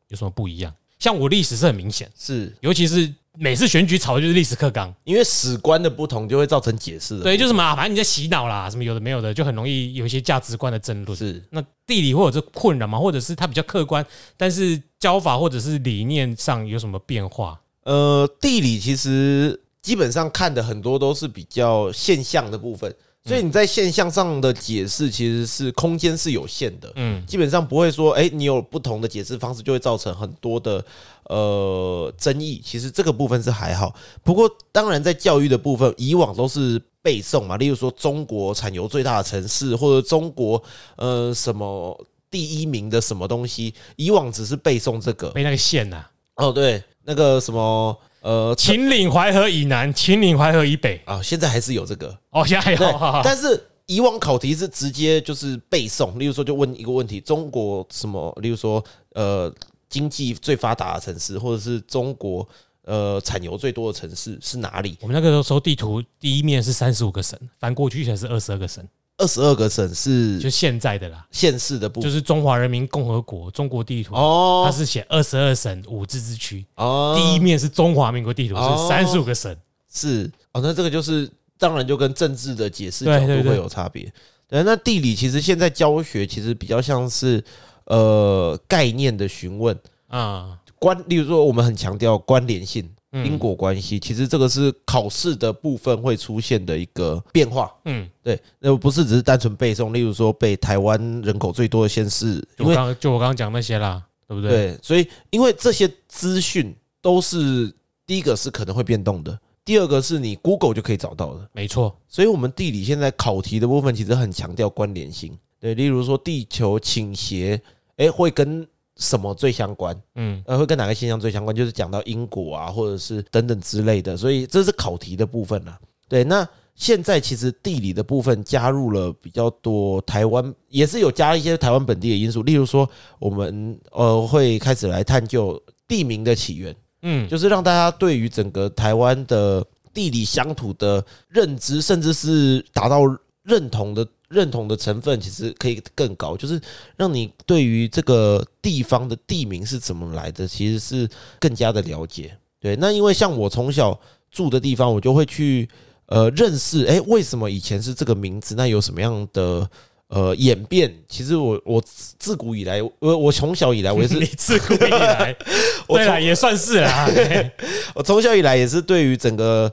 [0.09, 0.71] 有什么不一样？
[0.99, 7.23] 像我历史是很明显，是尤其是每次选举吵的就是历史课纲，因为史观的不同就会造成解释的。
[7.23, 11.17] 对，就是嘛，反正你在洗脑啦，什么有的没有的，就很容易有一些价值观的争论。
[11.17, 12.99] 是那地理会有这困扰吗？
[12.99, 14.05] 或者是它比较客观，
[14.37, 17.59] 但是教法或者是理念上有什么变化？
[17.85, 26.93] 呃，地理其实基本上看的很多都是比较现象的部分，所以你在现象上的解释其实是空间是有限的。
[26.97, 30.85] 嗯，基本上不会说，哎、你有不同的解释方式，就会造成很多的
[31.25, 32.61] 呃争议。
[32.65, 40.63] 其实这个部分是还好，不过当然在教育的部分，以往都是背诵嘛，例如说中国产油最大的城市，或者中国
[40.97, 41.99] 呃什么
[42.31, 45.31] 第一名的什么东西，以往只是背诵这个。
[45.31, 46.05] 背那个县呐、
[46.37, 51.01] 哦，对，那个什么呃秦岭淮河以南，秦岭淮河以北。
[51.05, 53.67] 啊，现在还是有这个，哦，现在还有，但是。
[53.87, 58.33] 以往考题是直接就是背诵，例如说就问一个问题：中国什么？
[58.41, 58.81] 例如说，
[59.15, 59.53] 呃，
[59.89, 62.49] 经济最发达的城市，或者是中国
[62.85, 64.97] 呃产油最多的城市是哪里？
[65.01, 68.87] 我们那个时候地图第一面是三十五个省，翻过去才是二十二个省，
[69.21, 72.11] 二十二个省就是现在的啦，县市的部分。
[72.11, 78.77] 就是中华人民共和国中国地图，它哦是写二十二省五自治区，哦，第一面是中华民国地图哦。
[78.79, 79.55] 是三十五个省，
[79.93, 80.31] 是。
[80.53, 84.11] 哦，那这个就是当然就跟政治的解释角度会有差别。
[84.49, 87.45] 对，那地理其实现在教学其实比较像是
[87.85, 89.79] 呃概念的询问。
[90.09, 92.91] 啊，关，例如说我们很强调关联性。
[93.13, 97.73] 嗯因果关系，其实这个是考试的部分会出现的一个变化。
[97.85, 104.51] 嗯，对，那不是只是单纯背诵，例如说背台湾人口最多的县市，因为就我刚刚刚讲那些啦，对不对？
[104.51, 107.73] 对，所以因为这些资讯都是
[108.07, 111.49] 第一个是可能会变动的，第二个是你 Google 就可以找到的。
[111.53, 115.37] 没错，所以，我们地理现在考题的部分其实很强调关联性。
[115.59, 117.61] 对，例如说地球倾斜，
[117.97, 118.67] 诶，会跟
[119.01, 120.01] 什么最相关？
[120.15, 121.57] 嗯，呃，会跟哪个现象最相关？
[121.57, 124.17] 就是讲到因果啊，或者是等等之类的。
[124.17, 125.77] 所以这是考题的部分啦。
[126.07, 132.89] 对，那现在其实地理的部分加入了比较多台湾，也是有加一些台湾本地的因素，例如说
[133.19, 136.77] 我们呃会开始来探究地名的起源。
[137.03, 143.01] 嗯，就是让大家对于整个台湾的地理乡土的认知，甚至是达到
[143.43, 146.37] 认同的认同的成分，其实可以更高。
[146.37, 146.59] 就是
[146.97, 151.09] 让你对于这个地方的地名是怎么来的，其实是
[151.39, 152.35] 更加的了解。
[152.59, 154.01] 对，那因为像我从小
[154.31, 155.69] 住的地方，我就会去
[156.07, 158.55] 呃认识，诶，为什么以前是这个名字？
[158.55, 159.69] 那有什么样的？
[160.13, 161.81] 呃，演变其实我我
[162.19, 165.33] 自古以来，我我从小以来我也是你自古以来，
[165.87, 167.07] 对啦，也算是啦。
[167.07, 167.49] 嘿
[167.95, 169.73] 我从小以来也是对于整个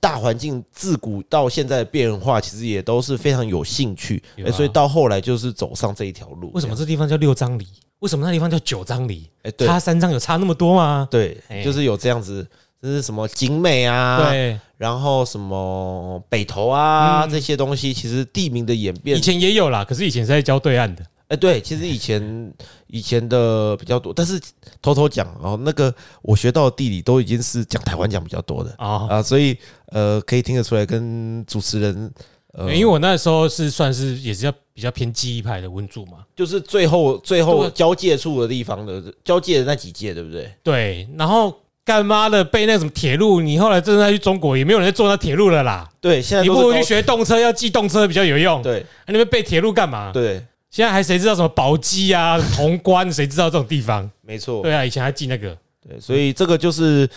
[0.00, 6.50] 大环境自古到现在的变化，其实也都是非常有兴趣，有啊欸所以到后来就是走上这一条路。
[6.54, 7.66] 为什么这地方叫六张里？
[8.00, 9.30] 为什么那地方叫九张里？
[9.42, 11.08] 哎、对差三张有差那么多吗？
[11.10, 12.46] 对哎，就是有这样子，
[12.82, 21.02] 就是什么景美啊，，对，然后什么北投啊、嗯这些东西，其实地名的演变以，前也有啦，可是以前是在教对岸的。
[21.28, 22.52] 哎、对，其实以前
[22.86, 24.40] 以前的比较多，但是
[24.80, 29.56] 偷偷讲哦，那个我学到的地理都已经是讲台湾讲比较多的哦，啊，所以
[29.86, 32.12] 呃，可以听得出来跟主持人。
[32.58, 40.50] 呃，因为我那时候是算是也是要比较偏记忆派的文组嘛，就是最后最后交界处的地方的交界的那几届，对不对？
[40.62, 41.54] 对，然后
[41.84, 45.86] 干妈的背那个什么铁路，你后来真的要去中国，也没有人在坐那铁路了啦。
[46.00, 48.62] 对，现在你不如去学动车，要记动车比较有用。
[48.62, 50.10] 对啊那边背铁路干嘛？
[50.12, 50.42] 对，
[50.76, 54.10] 现在还谁知道什么宝鸡啊、潼关，谁知道这种地方？
[54.20, 55.56] 没错，对啊，以前还记那个。
[55.80, 57.08] 对，所以这个就是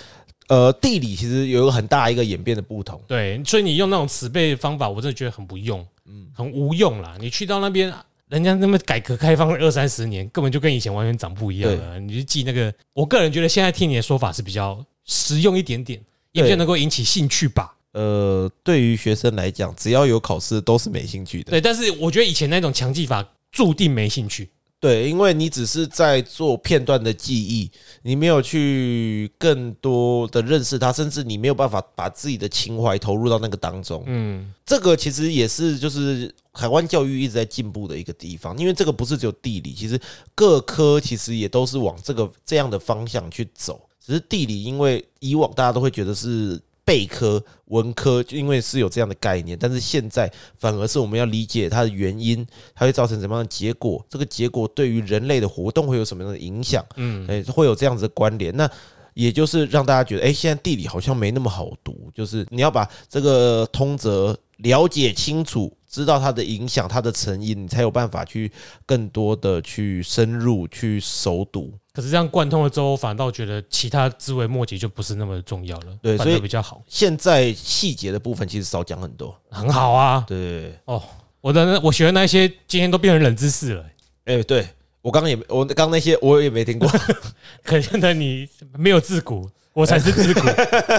[0.48, 3.02] 呃地理其实有一个很大一个演变的不同。
[3.06, 7.18] 对，所以你用那种词背方法，我真的觉得很不用，嗯很无用啦。
[7.20, 7.94] 你去到那边，
[8.30, 12.00] 人家那么改革开放二三十年，根本就跟以前完全长不一样了。
[12.00, 16.00] 你就记那个，我个人觉得现在听你的说法是比较实用一点点，
[16.32, 17.76] 也也比较能够引起兴趣吧。
[17.92, 21.52] 呃，对于学生来讲，只要有考试都是没兴趣的。
[21.52, 24.50] 对，但是我觉得以前那种强记法注定没兴趣。
[24.82, 27.70] 对，因为你只是在做片段的记忆，
[28.04, 34.02] 你没有去更多的认识它，甚至你没有办法把自己的情怀投入到那个当中。
[34.08, 40.00] 嗯，这个其实也是就是台湾教育一直在进步的一个地方，因为这个不是只有地理，其实
[40.34, 43.82] 各科其实也都是往这个这样的方向去走。
[44.00, 46.58] 只是地理，因为以往大家都会觉得是。
[46.90, 54.04] 备科文科就因为是有这样的概念，但是现在反而是我们要理解它的原因，它会造成什么样的结果？
[54.10, 56.84] 这个结果对于人类的活动会有什么样的影响？
[56.96, 58.56] 嗯，诶，会有这样子的关联。
[58.58, 58.68] 那
[59.14, 65.72] 也就是让大家觉得，诶，现在地理好像没那么好读，就是你要把这个通则了解清楚。
[65.90, 68.52] 知道它的影响，它的成因，你才有办法去
[68.86, 71.74] 更多的去深入去熟读。
[71.92, 75.88] 可是这样贯通了之后，反倒觉得其他枝微末节就不是那么重要了。
[76.02, 76.84] 对，所以比较好。
[76.88, 80.24] 现在细节的部分其实少讲很多，很好啊。
[80.28, 81.02] 对，哦，
[81.42, 83.84] 我的我学的那些今天都变成冷知识了。
[84.26, 84.68] 哎，对
[85.02, 86.88] 我刚刚也我刚那些我也没听过，
[87.66, 90.42] 可见的你没有自古，我才是自古。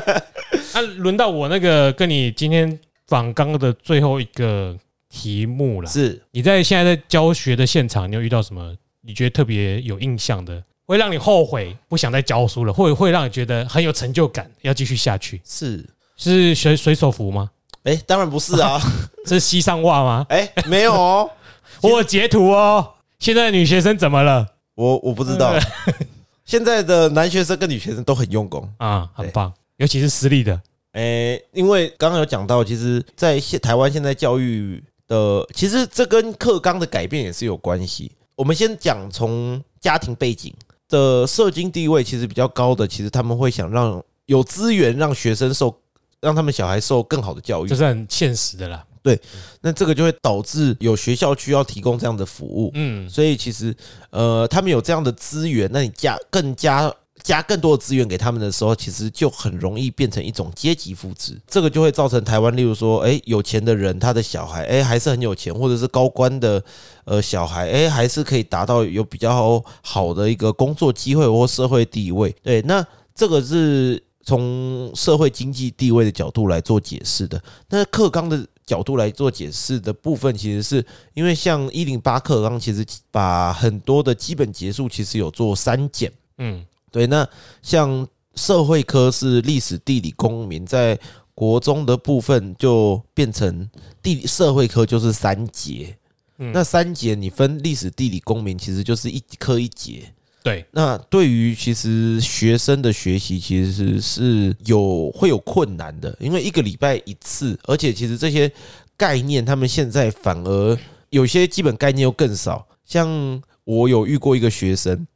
[0.74, 2.78] 那轮到我那个跟你今天。
[3.10, 4.76] 访刚的最后一个
[5.08, 15.40] 题目了，是你在现在在教学的现场，你有遇到什么你觉得特别有印象的，会让你后悔不想再教书了，或者会让你觉得很有成就感，要继续下去？
[15.44, 15.84] 是
[16.16, 17.50] 是水水手服吗？
[17.82, 18.80] 哎，当然不是啊，
[19.26, 20.26] 是西上袜吗？
[20.28, 21.28] 哎，没有哦，
[21.82, 22.94] 我有截图哦。
[23.18, 24.46] 现在的女学生怎么了？
[24.76, 25.52] 我我不知道。
[26.46, 30.60] 现在的男学生跟女学生都很用功啊，很棒，尤其是私立的。
[30.92, 38.10] 诶，因为刚刚有讲到，其实，在现台湾现在教育的，其实这跟课纲的改变也是有关系。
[38.34, 40.52] 我们先讲从家庭背景
[40.88, 45.72] 的社经地位其实比较高的，其实他们会想让有资源让学生受，
[46.20, 48.84] 让他们小孩受更好的教育，这是很现实的啦。
[49.00, 49.18] 对，
[49.60, 53.72] 那这个就会导致有学校需要提供这样的服务，嗯，所以其实
[54.10, 56.92] 呃，他们有这样的资源，那你加更加。
[57.22, 61.38] 加更多的资源给他们的时候，其实就很容易变成一种阶级复制。
[61.46, 66.62] 这个就会造成台湾，例如说，哎，有钱的人他的小孩，哎，还是很有钱，或者是高官的
[67.04, 72.34] 呃小孩，哎，还是可以达到有比较好的一个工作机会或社会地位。
[72.42, 77.42] 对，那这个是从社会经济地位的角度来做解释的。
[77.68, 86.64] 那克刚的角度来做解释的部分，其实是因为像一零八克刚，其实把很多的基本结束其实有做删减，嗯。
[86.90, 87.28] 对，那
[87.62, 90.98] 像社会科是历史、地理、公民，在
[91.34, 93.68] 国中的部分就变成
[94.02, 95.96] 地理社会科就是三节。
[96.36, 100.02] 那三节你分历史、地理、公民，其实就是一科一节。
[100.42, 108.50] 对，那对于其实学生的学习，其实是是有会有困难的，因为一个礼拜一次，而且其实这些
[108.96, 110.78] 概念，他们现在反而
[111.10, 112.66] 有些基本概念又更少。
[112.86, 115.06] 像我有遇过一个学生。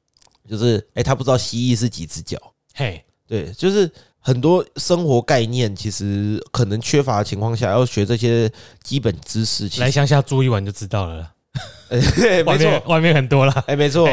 [0.48, 2.38] 就是哎，他不知道蜥蜴是几只脚，
[2.74, 8.50] 嘿，对，就是很多生活概念其实可能缺乏的情况下，要学这些
[8.82, 11.30] 基本知识，来乡下住一晚就知道了。
[12.44, 13.52] 没错，外面很多了。
[13.68, 14.08] 哎，没错，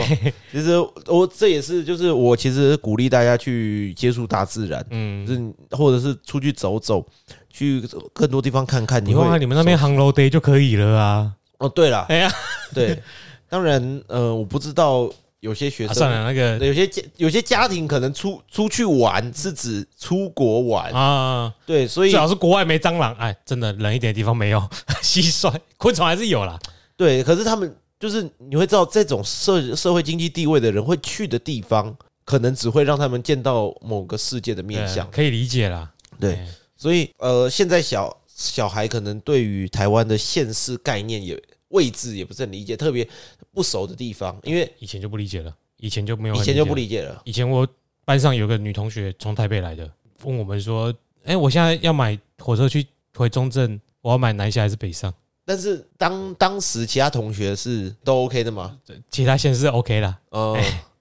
[0.51, 0.77] 其实
[1.07, 7.03] 我这也是，就是我其实鼓励大家去接触大自然，嗯，是或者是出去走走，
[7.49, 7.81] 去
[8.13, 9.03] 更多地方看看。
[9.03, 11.33] 你看你们那边 Hello Day 就可以了啊。
[11.57, 12.31] 哦，对了，哎呀，
[12.75, 13.01] 对，
[13.49, 15.11] 当然，呃，我不知道。
[15.41, 24.59] 有些学生算了，那个有些家有些家庭可能出出去玩是指出国玩啊，对，所以最好是国外没蟑螂，哎，真的冷一点的地方没有
[25.01, 26.59] 蟋蟀、昆虫还是有啦。
[26.95, 35.89] 对，可是他们就是你会知道，这种社社会经济地位的人会去的地方，可能只会让他们见到某个世界的面相，可以理解啦。
[36.19, 36.37] 对，
[36.77, 41.41] 所以呃，现在小小孩可能对于台湾的现世概念也。
[41.71, 43.07] 位置也不是很理解，特别
[43.51, 47.21] 不熟的地方，因为以前就不理解了，以前就没有，以前就不理解了。
[47.25, 47.67] 以前我
[48.05, 49.89] 班上有个女同学从台北来的，
[50.23, 50.93] 问我们说
[51.25, 55.13] ：“哎，我现在要买火车去回中正，我要买南下还是北上？”
[55.43, 58.77] 但是当当时其他同学是都 OK 的吗？
[59.09, 60.57] 其他县是 OK 啦，哦，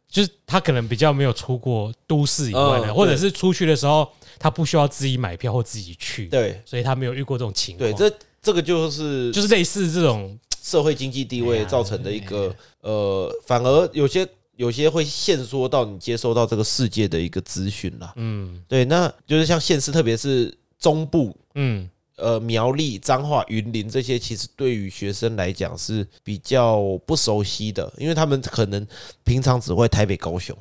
[0.08, 7.90] 就是他可能比较没有出过都市以外的，或者是出去的时候他不需要自己买票或自己去，对，所以他没有遇过这种情况。
[7.90, 10.38] 对，这这个就是就是类似这种。
[10.62, 18.12] 社会经济地位造成的一个呃，反而有些有些会限缩到你接收到这个世界的一个资讯啦。
[18.16, 28.86] 嗯，对，那就是像县市，特别是中部，嗯，呃，苗栗、彰化、云林这些，其实对于学生来讲是比较不熟悉的，因为他们可能
[29.24, 30.54] 平常只会台北、高雄，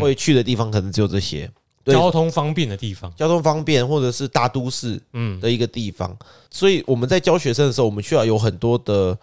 [0.00, 1.50] 会去的地方可能只有这些。
[1.84, 3.12] 交通方便的地方。
[3.16, 6.16] 交通方便或者是大都市嗯，的一个地方，
[6.48, 9.18] 所以我们在教学生的时候，我们需要有很多的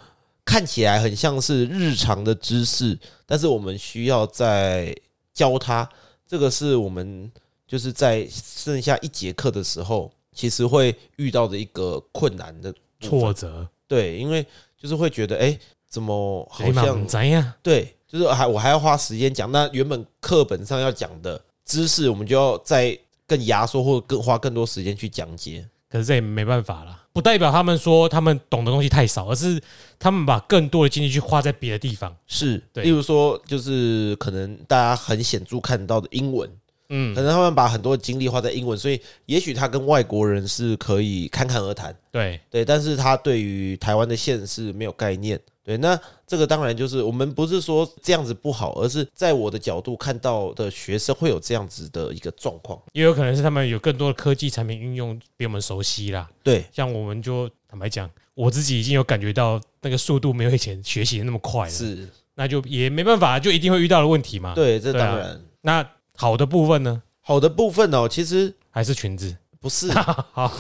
[0.46, 4.96] 看起来很像是日常的知识，但是我们需要在
[5.34, 5.88] 教他，
[6.28, 7.32] 这个是我们
[7.68, 14.46] 就是在剩下一节课的时候，其实会遇到的一个困难的挫折，对，因为
[14.78, 17.54] 就是会觉得，哎、怎么好像怎样？
[17.62, 25.68] 对，就是还我还要花时间讲，那原本课本上要讲的知识，我们就要再更压缩或者更花更多时间去讲解。
[25.90, 29.62] 可是这也没办法啦，不代表他们说他们懂的东西太少，而是
[29.97, 32.16] 他们把更多的精力去花在别的地方。
[32.28, 32.84] 是，对。
[32.84, 36.49] 例如说，就是可能大家很显著看到的英文，
[36.89, 37.14] 嗯。
[37.16, 45.39] 可，能他们把很多精力花在英文，所以也许他跟外国人是可以侃侃而谈，对，对，但是他对于台湾的县市没有概念，
[45.70, 56.28] 对，那这个当然就是我们不是说这样子不好，而是在我的角度看到的学生会有这样子的一个状况，也有可能是他们有更多的科技产品运用比我们熟悉啦。
[56.41, 65.39] 对，像我们就坦白讲，我自己已经有感觉到那个速度没有以前学习的那么快了，是，那就也没办法，就一定会遇到的问题嘛。，对，这当然。
[65.61, 69.38] 那好的部分呢，好的部分哦，其实还是裙子。
[69.61, 69.91] 不是，
[70.34, 70.51] 好，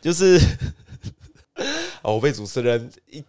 [0.00, 0.38] 就是
[2.02, 3.22] 哦，我被主持人一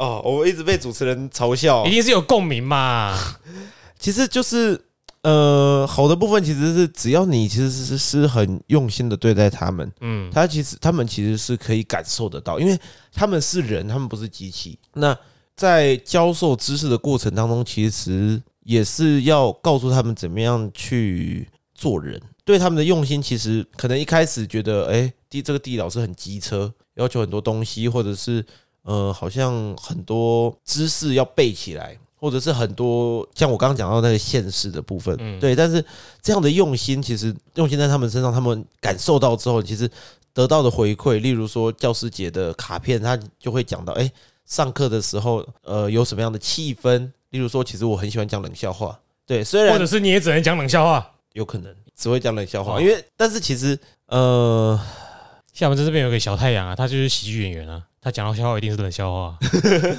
[0.00, 1.90] 哦，我一直被主持人嘲笑一。
[1.90, 3.16] 定是有共鸣嘛。
[4.00, 4.80] 其实就是
[5.22, 12.78] 呃，好的部分其实是只要你其实是是很用心的对待他们，嗯，他其实他们其实是可以感受得到，因为
[13.12, 14.78] 他们是人，他们不是机器。
[14.94, 15.14] 那
[15.54, 22.18] 在教授知识的过程当中，其实也是要告诉他们怎么样去做人。
[22.42, 28.42] 对他们的用心，其实可能一开始觉得，哎、地这个地老师很机车，要求很多东西，或者是
[28.82, 35.54] 呃，好像很多知识要背起来，或者是很多像我刚刚讲到那个现实的部分，嗯对。
[35.54, 35.84] 但是
[36.22, 39.90] 这样的用心，其实用心在他们身上，他们感受到之后，其实
[40.32, 44.10] 得到的回馈，例如说教师节的卡片，他就会讲到，哎、
[44.46, 47.10] 上课的时候，呃，有什么样的气氛？
[47.30, 51.12] 例如说，其实我很喜欢讲冷笑话，对，虽然或者是你也只能讲冷笑话。
[51.34, 54.76] 有可能只会讲冷笑话，哦因为但是其实，呃，
[55.52, 59.38] 厦门在这边有个小太阳啊，他就是喜剧演员啊，他讲到笑话一定是冷笑话。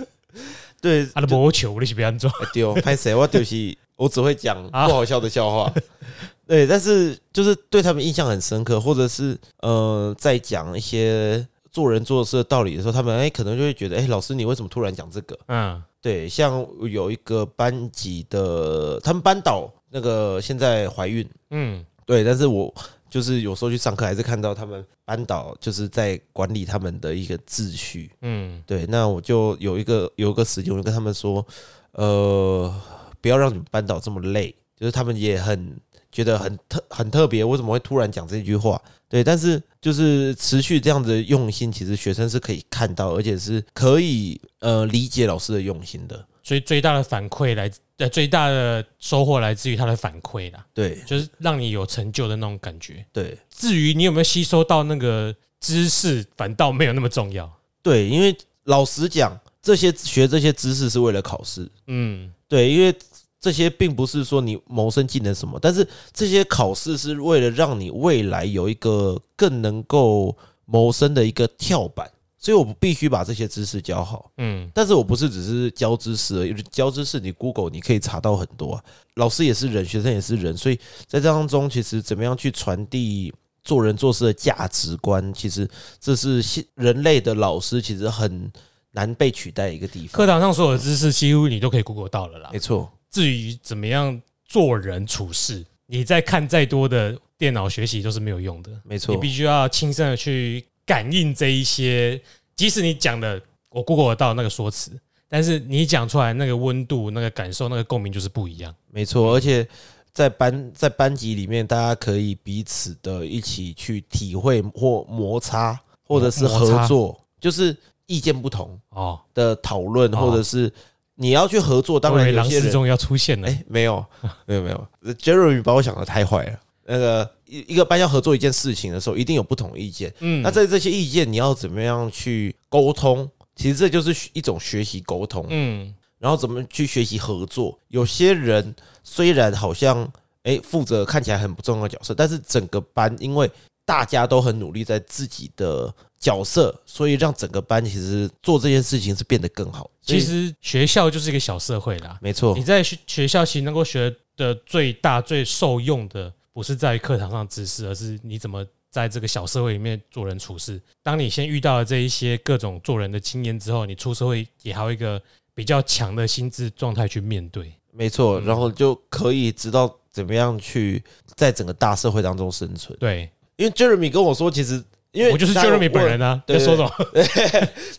[0.81, 2.33] 对，啊，都无球，你是别安装。
[2.53, 3.13] 丢 拍谁？
[3.13, 5.71] 我就是我只会讲啊不好笑的笑话。
[6.47, 15.37] 对，但是就是对他们印象很深刻，或者是呃，在讲一些做人做事的道理的时候，他们哎、可能就会觉得，哎、老师你为什么突然讲这个？
[15.47, 22.73] 嗯，对，像有一个班级的，他们班导那个现在怀孕，嗯，对，但是我
[23.11, 28.09] 就是有时候去上课，还是看到他们班导就是在管理他们的一个秩序。
[28.21, 31.45] 嗯，对，那我就有一个有一个时间，我就跟他们说，
[31.91, 32.73] 呃，
[33.19, 35.77] 不要让你们班导这么累，就是他们也很
[36.09, 38.81] 觉得很特很特别，为什么会突然讲这句话？
[39.09, 46.25] 对，但是就是持续这样子的用心，其实学生是可以看到，而且是可以呃理解老师的用心的。
[46.43, 47.69] 所以最大的反馈来，
[48.01, 53.05] 呃，最大的收获来自于他的反馈啦，对就是让你有成就的那种感觉。
[53.13, 57.47] 对至于你有没有吸收到那个知识，反倒没有那么重要。
[57.83, 61.69] 对，因为老实讲，这些学这些知识是为了考试。
[61.85, 62.91] 嗯，对，因为
[63.39, 70.35] 这些并不是说你谋生技能什么，但是这些考试是为了让你未来有一个更能够
[70.65, 72.09] 谋生的一个跳板，
[72.41, 74.31] 所以我必须把这些知识教好。
[74.37, 78.83] 嗯，但是我不是只是教知识而已，教知识你 Google 你可以查到很多啊。
[79.13, 80.75] 老师也是人，学生也是人，所以
[81.05, 83.31] 在这当中，其实怎么样去传递
[83.63, 85.69] 做人做事的价值观，其实
[85.99, 88.51] 这是人类的老师其实很
[88.93, 90.13] 难被取代的一个地方。
[90.13, 92.57] 课堂上所有的知识几乎你都可以 Google 到了啦没。
[92.57, 98.71] 错，至于怎么样做人处事，你再看再多的电脑学习都是没有用的。
[98.83, 102.21] 没错你，必须要亲身的去感应这一些，
[102.55, 104.91] 即使你讲的我 Google 得到那个说辞，
[105.27, 108.73] 但是你讲出来那个温度、那个感受、那个共鸣就是不一样。
[108.89, 109.65] 没错，而且
[110.13, 117.75] 在班在班级里面，大家可以彼此的一起去体会或摩擦，或者是合作，就是
[118.07, 120.69] 意见不同哦，的讨论，哦或者是
[121.15, 121.97] 你要去合作。
[121.97, 123.47] 当然有些人为狼师中要出现了。
[123.47, 124.05] 哎，没有，
[124.45, 126.59] 没有，没有，Jeremy 把我想的太坏了。
[126.91, 130.13] 那个一一个班要合作一件事情的时候，一定有不同意见。
[130.19, 133.29] 嗯，那在这些意见，你要怎么样去沟通？
[133.55, 135.45] 其实这就是一种学习沟通。
[135.49, 137.79] 嗯然后怎么去学习合作。
[137.87, 140.07] 有些人虽然好像
[140.43, 143.49] 诶负责看起来很不重要的角色，但是整个班因为
[143.85, 149.89] 大家都很努力在自己的角色，所以让整个班其实做这件事情是变得更好。
[150.01, 152.19] 其实学校就是一个小社会啦。
[152.21, 156.31] 没错你，在学学校其实能够学的最大、最受用的，
[156.61, 160.79] 不是在于课堂上知识，而是你怎么在这个小社会里面做人处事。
[161.01, 165.19] 当你先遇到了这一些各种做人的经验之后，你出社会也还有一个
[165.55, 167.73] 比较强的心智状态去面对。
[167.91, 171.03] 没错，嗯然后就可以知道怎么样去
[171.35, 172.95] 在整个大社会当中生存。
[172.99, 174.83] 对，因为 Jeremy 跟我说，其实
[175.13, 176.91] 因为我就是 Jeremy 本人啊，对在说什么？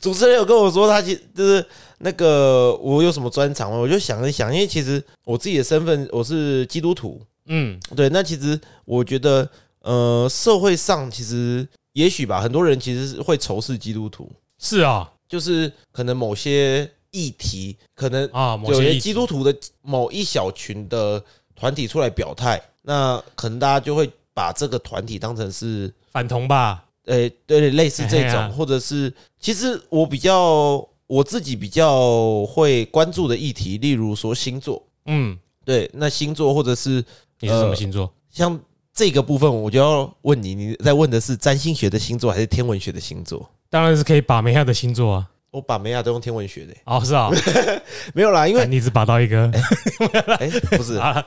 [0.00, 1.66] 主持人有跟我说，他其就是
[1.98, 3.76] 那个我有什么专长吗？
[3.78, 9.48] 我就想一想，因为其实我自己的身份我是基督徒，嗯，对，那其实我觉得，
[9.80, 21.22] 呃，社会上其实也许吧，很多人其实是会仇视基督徒，是啊，就是可能某些议题，可能啊，某有些基督徒的某一小群的
[21.54, 37.04] 团体出来表态，那可能大家就会把这个团体当成是反同吧，呃，对，类似这种，或者是，其实我比较我自己比较会关注的议题，例如说星座，嗯，对，那星座或者是
[37.42, 38.10] 你是什么呃星座？
[38.30, 38.58] 像
[38.94, 43.50] 这个部分，我就要问你，你在问的是占星学的星座还是天文学的星座？
[43.68, 45.28] 当然是可以把梅亚的星座啊。
[45.50, 47.28] 我把梅亚都用天文学的、哦，是啊，
[48.14, 49.50] 没有啦，因为干你只把到一个
[50.38, 51.22] 哎、不是，啊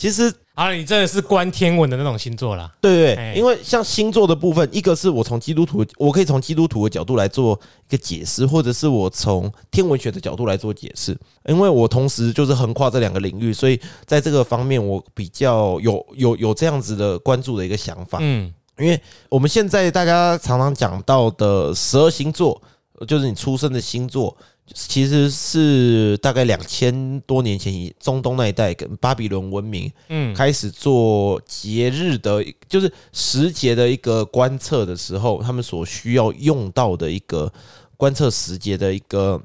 [0.00, 2.72] 其实啊，你真的是观天文的那种星座啦。
[2.80, 7.52] 对对因为像星座的部分，一个是我从基督徒，我可以从基督徒的角度来做
[7.86, 11.14] 一个解释，或者是我从天文学的角度来做解释。
[11.44, 18.16] 因为我同时就是横跨这两个领域，所以在这个方面我比较有有有这样子的关注的一个想法。
[18.22, 18.98] 嗯，因为
[19.28, 22.58] 我们现在大家常常讲到的十二星座，
[23.06, 24.34] 就是你出生的星座，
[24.72, 37.52] 其实是大概两千多年前以中东那一带跟巴比伦文明嗯，开始做节日的，就是时节的一个观测的时候，他们所需要用到的一个
[37.96, 39.40] 观测时节的一个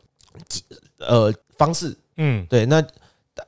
[0.99, 1.95] 呃方式。
[2.17, 2.81] 嗯对，那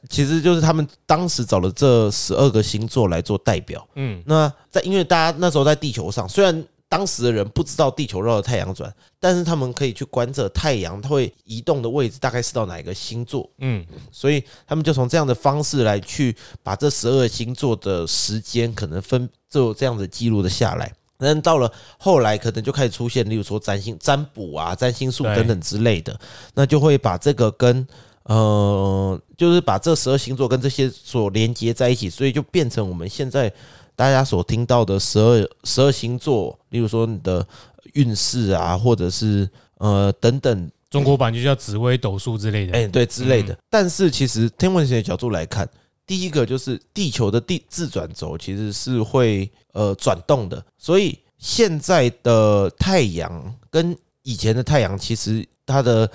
[0.10, 3.88] 其实就是他们当时找了这十二个星座来做代表。
[3.96, 13.86] 嗯那在因为大家那时候在地球上，虽然当时的人不知道地球绕着太阳转，但是他们可以去观测太阳它会移动的位置大概是到哪一个星座，嗯。
[14.12, 20.92] 所以他们就从这样的方式来去把这十二星座的时间可能分就这样子记录的下来。
[21.20, 26.18] 但到了后来，可能就开始出现，例如说占星、占卜啊、占星术等等之类的，
[26.54, 27.88] 那就会把这个跟
[28.26, 33.52] 呃，就是把这十二星座跟这些所连接在一起，所以就变成我们现在
[33.98, 37.46] 大家所听到的十二十二星座，例如说你的
[37.94, 42.78] 运势啊，或者是呃等等中国版就叫紫微斗数之类的。
[42.78, 43.58] 哎、对之类的。
[43.72, 45.68] 但是其实天文学的角度来看，
[46.06, 56.08] 第一个就是地球的地自转轴其实是会呃转动的，所以现在的太阳跟以前的太阳其实它的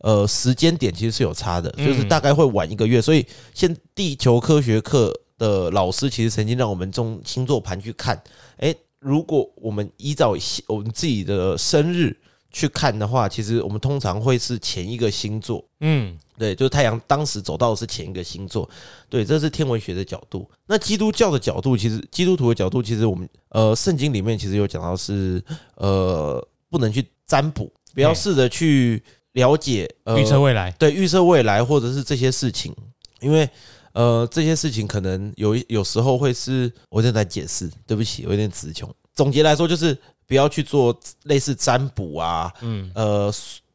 [0.00, 3.00] 呃时间点其实是有差的，嗯就是大概会晚一个月。
[3.00, 8.22] 所以现地球科学课的老师其实曾经让我们从星座盘去看，
[8.58, 10.36] 哎、如果我们依照
[10.66, 12.14] 我们自己的生日
[12.52, 15.64] 去看的话，其实我们通常会是前一个星座。
[15.80, 18.68] 嗯对，就是太阳当时走到的是前一个星座，
[19.08, 20.50] 对，这是天文学的角度。
[20.66, 25.42] 那基督教的角度，其实基督徒的角度，其实我们呃圣经里面其实有讲到是
[25.76, 30.70] 呃不能去占卜，不要试着去了解呃预测未来。
[30.78, 32.74] 对预测未来或者是这些事情，
[33.20, 33.48] 因为
[33.92, 38.88] 呃这些事情可能有一有时候会是我正在解释，对不起，我有点词穷。
[39.14, 43.32] 总结来说，就是不要去做类似占卜啊，嗯，呃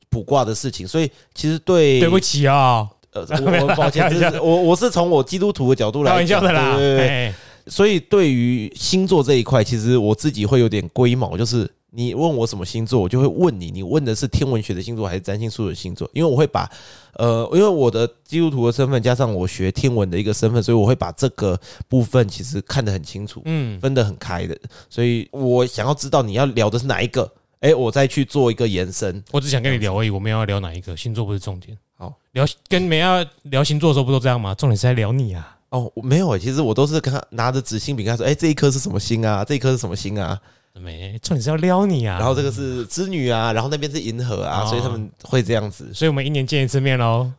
[0.09, 0.87] 卜卦的事情。
[0.87, 4.09] 所以其实对对不起啊，呃，我我抱歉，
[4.41, 6.75] 我我是从我基督徒的角度开来讲玩笑的啦。
[6.75, 7.33] 对对对哎，
[7.67, 16.09] 所以对于星座这一块，其实我自己会有点龟毛，就是你问我什么星座，我就会问你，你问的是天文学的星座还是占星术的星座？
[16.13, 16.69] 因为我会把
[17.13, 24.57] 呃，因为我的基督徒的身份加上我学天文的一个身份，所以我会把这个部分其实看得很清楚，嗯，分得很开的。
[24.89, 27.31] 所以我想要知道你要聊的是哪一个，
[27.61, 29.23] 哎，我再去做一个延伸。
[29.31, 31.77] 我只想跟你聊而已，我们要聊哪一个星座不是重点。
[31.97, 34.53] 好，聊跟梅亚聊星座的时候不都这样吗？
[34.53, 35.57] 重点是在聊你啊。
[35.69, 39.43] 哦，我没有诶，其实我都是跟他拿着纸芯笔跟他说，哎、这一颗是什么星啊？
[39.45, 40.39] 这一颗是什么星啊？
[40.79, 42.17] 没，重点是要撩你啊。
[42.17, 45.93] 然后这个是织女啊，然后那边是银河啊，哦所以他们会这样子。
[45.93, 47.31] 所以我们一年见一次面喽。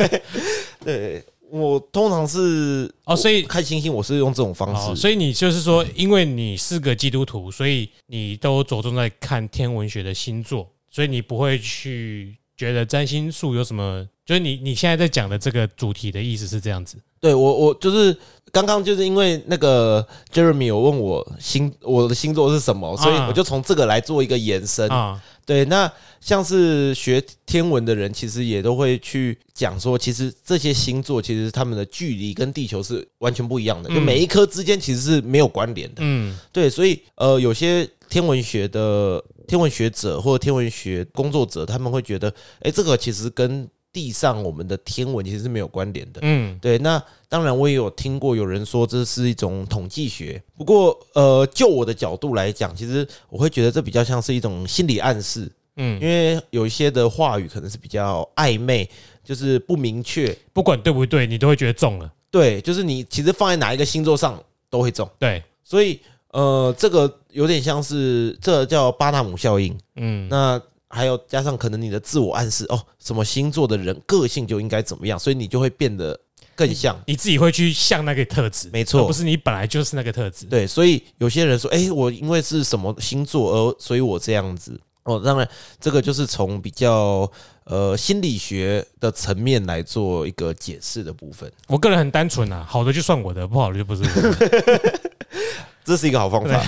[0.84, 5.00] 对我通常是哦，所以看星星，我是用这种方哦，式。
[5.00, 16.96] 所以你就是说，因为你是个基督徒，所以你都着重在看天文学的星座，所以你不会去觉得占星术有什么，就是你你现在在讲的这个主题的意思是这样子。
[17.20, 18.14] 对我我就是
[18.54, 24.88] 刚刚就是因为那个 Jeremy 有问我星我的星座是什么，所以啊我就从这个来做一个延伸。
[24.88, 25.90] 啊，对，那
[26.20, 35.96] 像是学天文的人，其实也都会去讲说，其实这些星座其实他们的距离跟地球是完全不一样的，就每一颗之间其实是没有关联的。
[35.98, 46.18] 嗯，对，所以呃，有些天文学的天文学者或者天文学工作者，他们会觉得，哎，这个其实跟地上我们的天文其实是没有关联的。
[46.22, 55.50] 嗯，对，那当然我也有听过有人说这是一种统计学，不过呃，就我的角度来讲，其实我会觉得这比较像是一种心理暗示。
[55.76, 58.88] 嗯因为有一些的话语可能是比较暧昧，
[59.24, 60.36] 就是不明确。
[60.52, 62.12] 不管对不对，你都会觉得中了。
[62.30, 65.08] 对，就是你其实放在哪一个星座上都会中。
[65.18, 69.76] 对，所以呃，这个有点像是这个叫巴纳姆效应。
[69.96, 70.60] 嗯，那
[70.94, 76.18] 还有加上可能你的自我暗示哦，什么星座的人个性就应该怎么样，所以你就会变得
[76.54, 76.98] 更像。
[77.06, 80.46] 你自己会去像那个特质，没错而不是你本来就是那个特质。
[80.46, 84.80] 对，所以有些人说，哎、我因为是什么星座而所以我这样子。
[85.04, 85.46] 哦，当然，
[85.78, 87.30] 这个就是从比较
[87.64, 95.00] 呃心理学的层面来做一个解释的部分，我个人很单纯啊，好的就算我的，不好的就不是我的。
[95.84, 96.64] 这是一个好方法。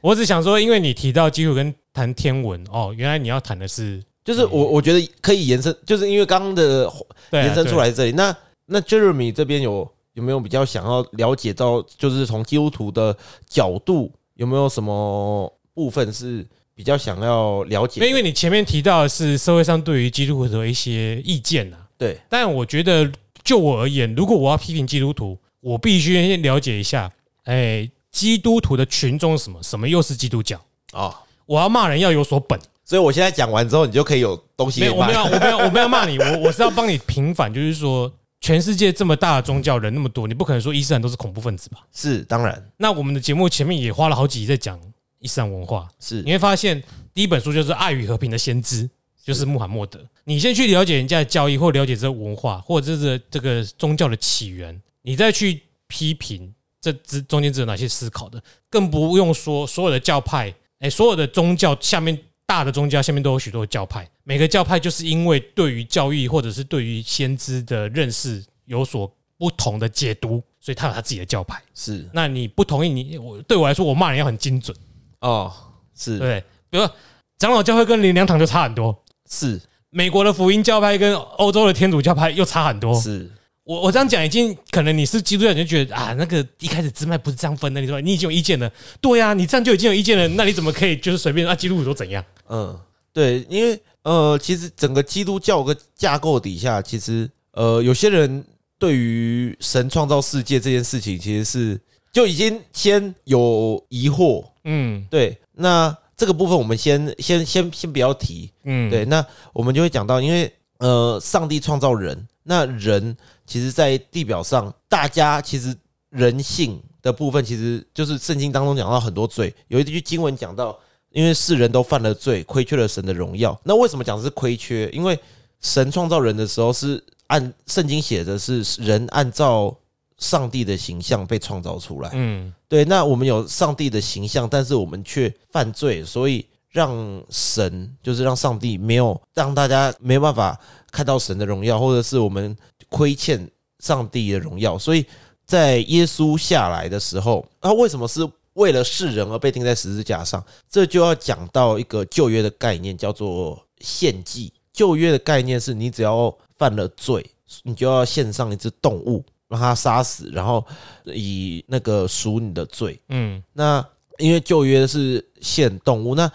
[0.00, 6.90] 我只想说，因为你提到基础跟谈天文哦，原来你要谈的是就是我我觉得可以延伸，就是因为刚刚的
[7.32, 8.12] 延伸出对来这里。
[8.12, 8.36] 那
[8.66, 13.16] 那 Jeremy 这边有有没有比较想要了解到，就是从基督徒的
[13.46, 18.06] 角度，有没有什么部分是比较想要了解？
[18.06, 23.10] 因为你前面提到的是社会上对于基督徒的一些意见啊，对但我觉得
[23.42, 27.10] 就我而言，如果我要批评基督徒，我必须先了解一下，
[27.44, 29.62] 哎，基督徒的群众什么？
[29.62, 30.60] 什么又是基督教？
[30.92, 31.14] 哦，
[31.52, 41.80] 我要骂人要有所本，所以我现在讲完之后，你就可以有东西没有，我没有，我没有，我没有骂你，我我是要帮你平反，就是说，全世界这么大的宗教，人那么多，你不可能说伊斯兰都是恐怖分子吧？
[41.92, 42.70] 是当然。
[42.78, 44.80] 那我们的节目前面也花了好几集在讲
[45.18, 46.22] 伊斯兰文化，是。
[46.22, 46.82] 你会发现
[47.12, 48.84] 第一本书就是《爱与和平的先知》，
[49.22, 50.00] 就是穆罕默德。
[50.24, 56.50] 你先去了解人家的教义，或了解这个文化，或者是这个宗教的起源，你再去批评
[56.80, 60.52] 这之中间只有哪些思考的，更不用说所有的教派，
[60.82, 71.62] 哎，所有的宗教下面大的宗教下面都有许多教派，每个教派就是因为对于教义或者是对于先知的认识有所不同的解读，所以他有他自己的教派。
[71.72, 74.76] 是那你不同意你我对我来说，我骂人要很精准。
[75.20, 75.52] 哦，
[75.96, 76.40] 是对不对？
[76.68, 76.94] 比如说
[77.38, 79.60] 长老教会跟灵粮堂就差很多，是
[79.90, 83.00] 美国的福音教派跟欧洲的天主教派又差很多。
[83.00, 83.30] 是
[83.72, 88.70] 我我这样讲已经可能你是基督教，你就觉得啊，那个一开始支脉不是这样分的，你说你已经有意见了。
[89.00, 91.54] 对呀、你这样就已经有意见了，那你怎么可以就是随便啊？
[91.54, 92.22] 基督徒都怎样？
[92.50, 92.78] 嗯，
[93.14, 98.44] 对，因为呃，其实整个基督教个架构底下，其实呃，有些人
[98.78, 101.80] 对于神创造世界这件事情，其实是
[102.12, 104.44] 就已经先有疑惑。
[104.64, 108.50] 嗯对，那这个部分我们先先先先不要提。
[108.64, 113.16] 嗯，对，那我们就会讲到，因为呃，上帝创造人，那人
[113.46, 115.74] 其实，在地表上，大家其实
[116.10, 120.78] 人性的部分，其实就是圣经当中讲到很多罪，有一句经文讲到，
[121.10, 123.58] 因为世人都犯了罪，亏缺了神的荣耀。
[123.64, 124.88] 那为什么讲是亏缺？
[124.90, 125.18] 因为
[125.60, 129.76] 神创造人的时候是按圣经写的是人按照
[130.18, 132.10] 上帝的形象被创造出来。
[132.14, 140.58] 嗯对，那我们有上帝的形象，但是我们却犯罪，所以让神就是让上帝没有让大家没办法
[140.92, 142.56] 看到神的荣耀，或者是我们
[142.88, 144.78] 亏欠上帝的荣耀。
[144.78, 145.04] 所以
[145.44, 148.20] 在耶稣下来的时候，他为什么是
[148.52, 150.44] 为了世人而被钉在十字架上？
[150.70, 154.52] 这就要讲到一个旧约的概念，叫做献祭。
[154.72, 157.28] 旧约的概念是你只要犯了罪，
[157.64, 159.24] 你就要献上一只动物。
[159.48, 160.64] 让它杀死，然后
[161.04, 162.98] 以那个赎你的罪。
[163.10, 163.86] 嗯那
[164.16, 166.32] 因为旧约是献动物，那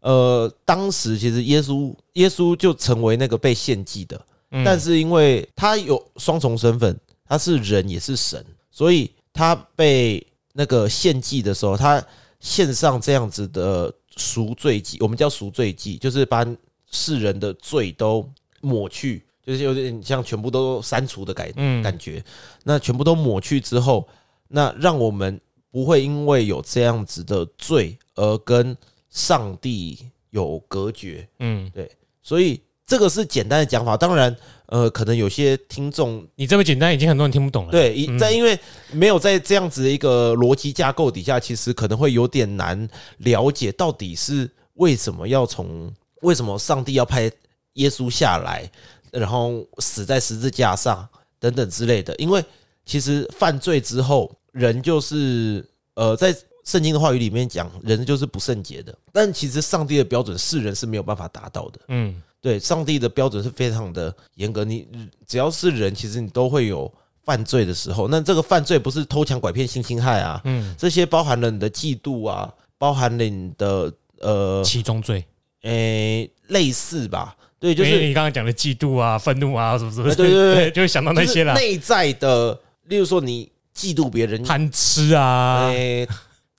[0.00, 4.20] 呃，当时其实耶稣耶稣就成为那个被献祭的，
[4.50, 12.02] 嗯，但是因为他有双重身份，他是人也是神，所以他被那个献祭的时候，他
[12.40, 16.46] 献上这样子的赎罪祭，我们叫赎罪祭，就是把
[16.90, 18.28] 世人的罪都
[18.60, 21.82] 抹去，就是有点像全部都删除的感嗯。
[21.82, 22.24] 感觉。
[22.64, 24.08] 那全部都抹去之后，
[24.48, 25.40] 那让我们
[25.70, 28.76] 不会因为有这样子的罪而跟
[29.10, 29.98] 上帝
[30.30, 31.28] 有隔绝。
[31.40, 31.90] 嗯，对
[32.22, 34.34] 所以这个是简单的讲法，当然，
[34.66, 37.70] 呃，可能有些听众你这么简单，已经很多人听不懂了。
[37.70, 38.58] 对，一嗯在因为
[38.92, 42.88] 没有在这样子的一个逻辑架构底下，其实可能会有点难
[43.18, 45.92] 了解到底是为什么要从
[46.22, 47.30] 为什么上帝要派
[47.74, 48.68] 耶稣下来，
[49.12, 51.08] 然后死在十字架上
[51.38, 52.14] 等等之类的。
[52.16, 52.44] 因为
[52.84, 55.64] 其实犯罪之后，人就是
[55.94, 56.34] 呃，在
[56.70, 61.80] 圣经的话语里面讲，人就是不圣洁的，但其实上帝的标准世人是没有办法达到的。
[61.88, 64.86] 嗯，对，上帝的标准是非常的严格，你
[65.26, 66.92] 只要是人，其实你都会有
[67.24, 68.06] 犯罪的时候。
[68.06, 72.48] 那这个犯罪不是偷抢、拐骗、性侵害啊，嗯，这些包含了你的嫉妒啊，
[72.78, 75.24] 包含了你的呃，七宗罪，
[75.62, 77.36] 诶、类似吧？
[77.58, 80.70] 对，就是你刚刚讲的嫉妒啊、愤怒啊，什么什么，哎对对对。
[80.72, 86.06] 就会想到那些啦，内在的，例如说你嫉妒别人，贪吃啊，诶、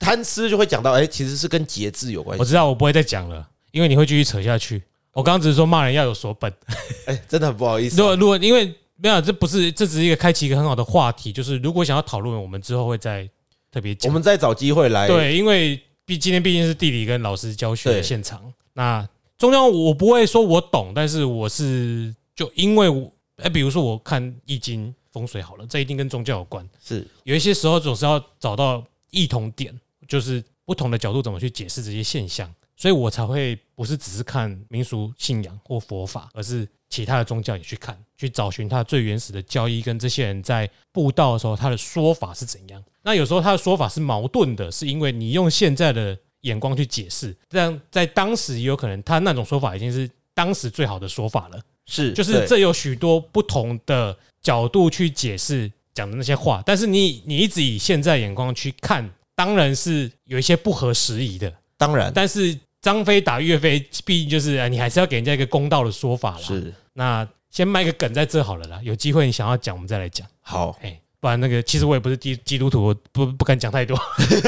[0.02, 2.40] 贪吃就会讲到，哎、其实是跟节制有关系。
[2.40, 4.82] 我知道我不会再讲了，因为你会继续扯下去。
[5.12, 6.52] 我刚刚只是说骂人要有所本，
[7.06, 8.04] 哎、真的很不好意思如。
[8.04, 13.28] 果如果因为没有，这不是这只是一个开启一个很好的话题，就是如果想要讨论，我们之后会再
[13.70, 14.10] 特别我。
[14.10, 19.08] 们再找机会来，对，因为毕今天毕竟是地理跟老师教学的现场，那
[19.38, 23.10] 中间我不会说我懂，但是我是就因为我
[23.42, 26.66] 哎，比如说我看易经风水好了，这一定跟宗教有关。
[26.82, 29.78] 是有一些时候总是要找到异同点，
[30.12, 42.84] 就是不同的角度怎么去解释这些现象，所以我才会不是只是看民俗信仰或佛法，而是其他的宗教也去看，去找寻它最原始的教义跟这些人在布道的时候他的说法是怎样。
[43.02, 51.58] 那有时候他的说法是矛盾的，是因为你用现在的眼光去解释，这样在当时也有可能他那种说法已经是当时最好的说法了。
[51.86, 61.52] 是，就是这有许多不同的角度去解释讲的那些话，但是你你一直以现在眼光去看，当然是有一些不合时宜的。
[61.76, 66.38] 当然但是张飞打岳飞，毕竟就是哎你还是要给人家一个公道的说法啦。
[66.40, 70.26] 是那先卖个梗在这好了啦，有机会你想要讲，我们再来讲。
[70.40, 73.98] 好，哎，不然那个其实我也不是基基督徒，我不不敢讲太多。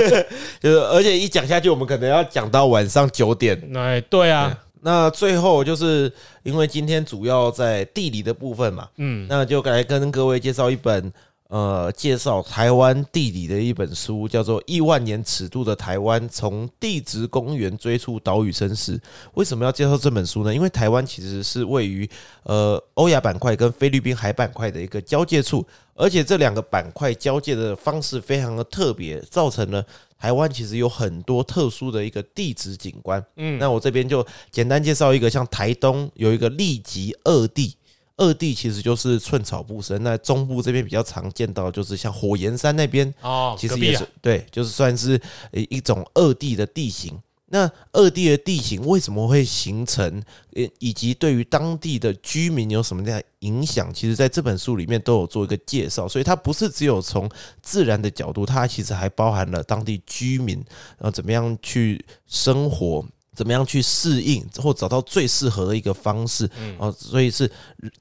[0.60, 3.60] 就是而且一讲下去，我们可能要讲到晚上九点。
[3.76, 6.12] 哎，对啊，那最后就是
[6.42, 11.12] 因为今天主要在地理的部分嘛，嗯，那就来跟各位介绍一本
[11.54, 18.98] 呃，介绍台湾地理的一本书，叫做《亿万年尺度的台湾：从地质公园追溯岛屿身世》。
[19.34, 20.52] 为什么要介绍这本书呢？
[20.52, 22.10] 因为台湾其实是位于
[22.42, 25.64] 呃欧亚板块跟菲律宾海板块的一个交界处，
[25.94, 29.86] 而且这两个板块交界的方式非常的特别，造成了
[30.18, 33.24] 台湾其实有很多特殊的一个地质景观。
[33.36, 37.76] 嗯，那我这边就简单介绍一个，像台东有一个立吉二地。
[38.16, 45.20] 二地其实就是寸草不生，那中部这边比较常见到就是像火焰山那边，哦，其实也是、啊，对，就是算是
[45.50, 47.18] 呃一种二地的地形。
[47.46, 50.22] 那二地的地形为什么会形成？
[50.54, 53.92] 呃，以及对于当地的居民有什么样的影响？
[53.94, 57.30] 其实在这本书里面都有做一个介绍，所以它不是只有从
[57.62, 60.64] 自然的角度，它其实还包含了当地居民
[60.98, 63.04] 呃怎么样去生活。
[63.34, 66.48] 怎么样去适应，或找到最适合的一个方式？
[66.58, 67.50] 嗯哦，所以是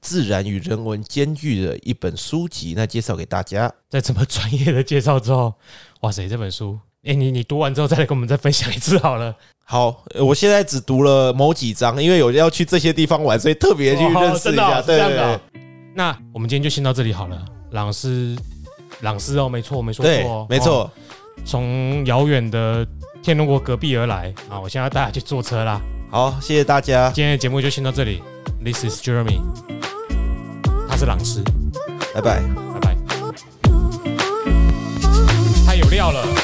[0.00, 2.74] 自然与人文兼具的一本书籍。
[2.76, 3.72] 那介绍给大家。
[3.90, 5.52] 在这么专业的介绍之后，
[6.00, 9.34] 哇塞，这本书，哎，你你读完之后再来跟我们再分享一次好了。
[9.64, 14.82] 好，呃我现在只读了某几章，因为有要去这些地方玩，所以特别去认识一下。
[14.82, 15.40] 对对对。
[15.94, 17.44] 那我们今天就先到这里好了。
[17.70, 18.36] 朗诗，
[19.00, 20.90] 朗诗哦，没错，我没说错哦，没错哦。
[21.44, 22.86] 从遥远的
[23.24, 24.60] 天龙国隔壁而来啊！
[24.60, 25.80] 我现在要带他去坐车啦。
[26.10, 28.22] 好，谢谢大家，今天的节目就先到这里。
[28.62, 29.40] This is Jeremy，
[30.88, 31.42] 他是狼师，
[32.14, 32.42] 拜拜。
[32.74, 32.96] 拜拜。
[35.66, 36.43] 太有料了。